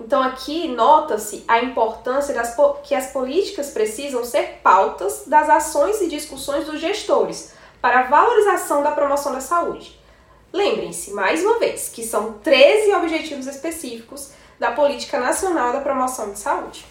então 0.00 0.22
aqui 0.22 0.68
nota-se 0.68 1.44
a 1.46 1.62
importância 1.62 2.34
das, 2.34 2.56
que 2.82 2.94
as 2.94 3.12
políticas 3.12 3.70
precisam 3.70 4.24
ser 4.24 4.60
pautas 4.62 5.24
das 5.26 5.48
ações 5.48 6.00
e 6.00 6.08
discussões 6.08 6.64
dos 6.64 6.80
gestores 6.80 7.52
para 7.80 8.00
a 8.00 8.02
valorização 8.04 8.82
da 8.82 8.92
promoção 8.92 9.32
da 9.32 9.40
saúde. 9.40 9.98
Lembrem-se, 10.52 11.12
mais 11.12 11.42
uma 11.44 11.58
vez, 11.58 11.88
que 11.88 12.02
são 12.02 12.32
13 12.42 12.92
objetivos 12.94 13.46
específicos 13.46 14.32
da 14.58 14.72
Política 14.72 15.20
Nacional 15.20 15.72
da 15.72 15.80
Promoção 15.80 16.32
de 16.32 16.38
Saúde. 16.38 16.84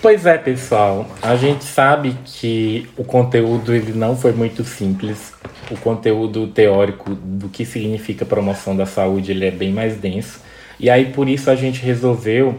Pois 0.00 0.26
é, 0.26 0.38
pessoal, 0.38 1.06
a 1.20 1.34
gente 1.34 1.64
sabe 1.64 2.16
que 2.24 2.88
o 2.96 3.02
conteúdo 3.02 3.74
ele 3.74 3.92
não 3.92 4.16
foi 4.16 4.32
muito 4.32 4.62
simples. 4.62 5.32
O 5.70 5.76
conteúdo 5.76 6.46
teórico 6.46 7.14
do 7.14 7.48
que 7.48 7.64
significa 7.64 8.24
promoção 8.24 8.76
da 8.76 8.86
saúde 8.86 9.32
ele 9.32 9.46
é 9.46 9.50
bem 9.50 9.72
mais 9.72 9.96
denso. 9.96 10.40
E 10.78 10.88
aí 10.88 11.12
por 11.12 11.28
isso 11.28 11.50
a 11.50 11.56
gente 11.56 11.80
resolveu 11.82 12.58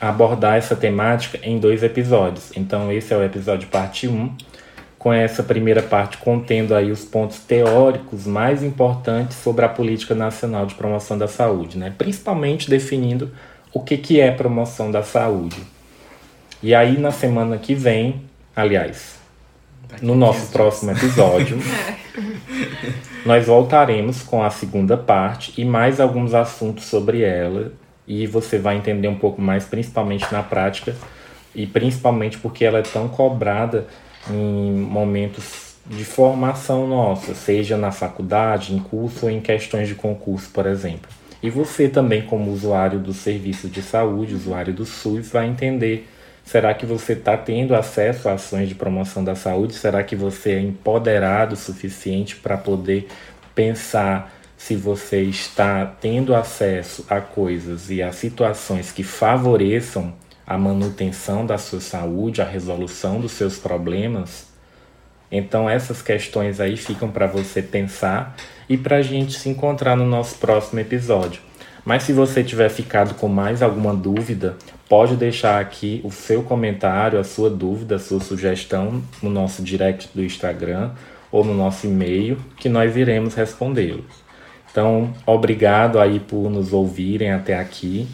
abordar 0.00 0.56
essa 0.56 0.74
temática 0.74 1.38
em 1.42 1.58
dois 1.58 1.82
episódios. 1.82 2.50
Então 2.56 2.90
esse 2.90 3.14
é 3.14 3.16
o 3.16 3.22
episódio 3.22 3.68
parte 3.68 4.08
1, 4.08 4.36
com 4.98 5.12
essa 5.12 5.42
primeira 5.42 5.82
parte 5.82 6.18
contendo 6.18 6.74
aí 6.74 6.90
os 6.90 7.04
pontos 7.04 7.38
teóricos 7.38 8.26
mais 8.26 8.62
importantes 8.62 9.36
sobre 9.36 9.64
a 9.64 9.68
política 9.68 10.14
nacional 10.14 10.66
de 10.66 10.74
promoção 10.74 11.16
da 11.16 11.28
saúde, 11.28 11.78
né? 11.78 11.92
Principalmente 11.96 12.68
definindo 12.68 13.30
o 13.72 13.80
que, 13.80 13.96
que 13.96 14.20
é 14.20 14.30
promoção 14.30 14.90
da 14.90 15.02
saúde. 15.02 15.56
E 16.62 16.74
aí 16.74 16.98
na 16.98 17.10
semana 17.10 17.58
que 17.58 17.74
vem, 17.74 18.22
aliás, 18.54 19.16
no 20.00 20.14
nosso 20.14 20.50
próximo 20.52 20.92
episódio, 20.92 21.58
nós 23.24 23.46
voltaremos 23.46 24.22
com 24.22 24.42
a 24.42 24.50
segunda 24.50 24.96
parte 24.96 25.52
e 25.60 25.64
mais 25.64 26.00
alguns 26.00 26.34
assuntos 26.34 26.84
sobre 26.84 27.22
ela. 27.22 27.72
E 28.06 28.26
você 28.26 28.58
vai 28.58 28.76
entender 28.76 29.08
um 29.08 29.18
pouco 29.18 29.40
mais, 29.40 29.64
principalmente 29.64 30.26
na 30.32 30.42
prática, 30.42 30.94
e 31.54 31.66
principalmente 31.66 32.36
porque 32.38 32.64
ela 32.64 32.78
é 32.78 32.82
tão 32.82 33.08
cobrada 33.08 33.86
em 34.28 34.72
momentos 34.72 35.76
de 35.86 36.04
formação 36.04 36.86
nossa, 36.86 37.34
seja 37.34 37.76
na 37.76 37.90
faculdade, 37.90 38.74
em 38.74 38.78
curso 38.78 39.26
ou 39.26 39.30
em 39.30 39.40
questões 39.40 39.88
de 39.88 39.94
concurso, 39.94 40.50
por 40.50 40.66
exemplo. 40.66 41.10
E 41.42 41.50
você 41.50 41.88
também, 41.88 42.22
como 42.22 42.52
usuário 42.52 43.00
do 43.00 43.12
serviço 43.12 43.68
de 43.68 43.82
saúde, 43.82 44.34
usuário 44.34 44.72
do 44.72 44.84
SUS, 44.84 45.30
vai 45.30 45.48
entender 45.48 46.08
Será 46.44 46.74
que 46.74 46.84
você 46.84 47.12
está 47.12 47.36
tendo 47.36 47.74
acesso 47.74 48.28
a 48.28 48.34
ações 48.34 48.68
de 48.68 48.74
promoção 48.74 49.22
da 49.22 49.34
saúde? 49.34 49.74
Será 49.74 50.02
que 50.02 50.16
você 50.16 50.52
é 50.52 50.60
empoderado 50.60 51.54
o 51.54 51.56
suficiente 51.56 52.36
para 52.36 52.58
poder 52.58 53.08
pensar 53.54 54.32
se 54.56 54.76
você 54.76 55.22
está 55.22 55.86
tendo 55.86 56.34
acesso 56.34 57.06
a 57.08 57.20
coisas 57.20 57.90
e 57.90 58.02
a 58.02 58.12
situações 58.12 58.92
que 58.92 59.02
favoreçam 59.02 60.14
a 60.46 60.58
manutenção 60.58 61.46
da 61.46 61.56
sua 61.56 61.80
saúde, 61.80 62.42
a 62.42 62.44
resolução 62.44 63.20
dos 63.20 63.32
seus 63.32 63.58
problemas? 63.58 64.52
Então, 65.30 65.70
essas 65.70 66.02
questões 66.02 66.60
aí 66.60 66.76
ficam 66.76 67.10
para 67.10 67.26
você 67.26 67.62
pensar 67.62 68.36
e 68.68 68.76
para 68.76 68.96
a 68.96 69.02
gente 69.02 69.38
se 69.38 69.48
encontrar 69.48 69.96
no 69.96 70.04
nosso 70.04 70.36
próximo 70.36 70.80
episódio. 70.80 71.40
Mas 71.84 72.04
se 72.04 72.12
você 72.12 72.44
tiver 72.44 72.68
ficado 72.68 73.14
com 73.14 73.28
mais 73.28 73.62
alguma 73.62 73.92
dúvida, 73.94 74.56
pode 74.88 75.16
deixar 75.16 75.60
aqui 75.60 76.00
o 76.04 76.10
seu 76.12 76.42
comentário, 76.42 77.18
a 77.18 77.24
sua 77.24 77.50
dúvida, 77.50 77.96
a 77.96 77.98
sua 77.98 78.20
sugestão 78.20 79.02
no 79.22 79.28
nosso 79.28 79.62
direct 79.62 80.08
do 80.14 80.22
Instagram 80.22 80.90
ou 81.30 81.44
no 81.44 81.54
nosso 81.54 81.86
e-mail, 81.86 82.36
que 82.56 82.68
nós 82.68 82.96
iremos 82.96 83.34
respondê-los. 83.34 84.22
Então, 84.70 85.12
obrigado 85.26 85.98
aí 85.98 86.20
por 86.20 86.48
nos 86.50 86.72
ouvirem 86.72 87.32
até 87.32 87.58
aqui. 87.58 88.06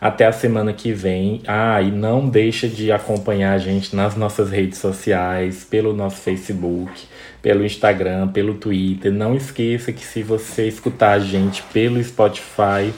Até 0.00 0.26
a 0.26 0.32
semana 0.32 0.72
que 0.72 0.92
vem. 0.92 1.42
Ah, 1.46 1.80
e 1.80 1.90
não 1.90 2.28
deixa 2.28 2.68
de 2.68 2.92
acompanhar 2.92 3.54
a 3.54 3.58
gente 3.58 3.96
nas 3.96 4.14
nossas 4.14 4.50
redes 4.50 4.78
sociais, 4.78 5.64
pelo 5.64 5.92
nosso 5.94 6.16
Facebook, 6.16 7.06
pelo 7.42 7.64
Instagram, 7.64 8.28
pelo 8.28 8.54
Twitter. 8.54 9.10
Não 9.12 9.34
esqueça 9.34 9.92
que 9.92 10.04
se 10.04 10.22
você 10.22 10.68
escutar 10.68 11.12
a 11.12 11.18
gente 11.18 11.62
pelo 11.72 12.02
Spotify, 12.02 12.92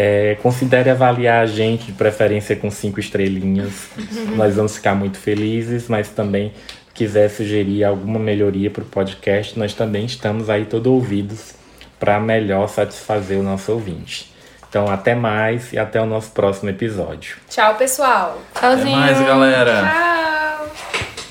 é, 0.00 0.36
considere 0.40 0.88
avaliar 0.88 1.42
a 1.42 1.46
gente, 1.46 1.86
de 1.86 1.92
preferência 1.92 2.54
com 2.54 2.70
cinco 2.70 3.00
estrelinhas. 3.00 3.88
Nós 4.36 4.54
vamos 4.54 4.76
ficar 4.76 4.94
muito 4.94 5.18
felizes, 5.18 5.88
mas 5.88 6.08
também 6.08 6.52
quiser 6.94 7.28
sugerir 7.28 7.82
alguma 7.82 8.16
melhoria 8.16 8.70
para 8.70 8.84
o 8.84 8.86
podcast, 8.86 9.58
nós 9.58 9.74
também 9.74 10.04
estamos 10.04 10.48
aí 10.48 10.66
todo 10.66 10.92
ouvidos 10.94 11.54
para 11.98 12.20
melhor 12.20 12.68
satisfazer 12.68 13.40
o 13.40 13.42
nosso 13.42 13.72
ouvinte. 13.72 14.32
Então, 14.68 14.86
até 14.88 15.16
mais 15.16 15.72
e 15.72 15.78
até 15.78 16.00
o 16.00 16.06
nosso 16.06 16.30
próximo 16.30 16.70
episódio. 16.70 17.36
Tchau, 17.48 17.74
pessoal. 17.74 18.38
Tchauzinho. 18.54 18.96
Até 18.96 19.14
mais, 19.14 19.26
galera. 19.26 19.82
Tchau. 19.82 20.37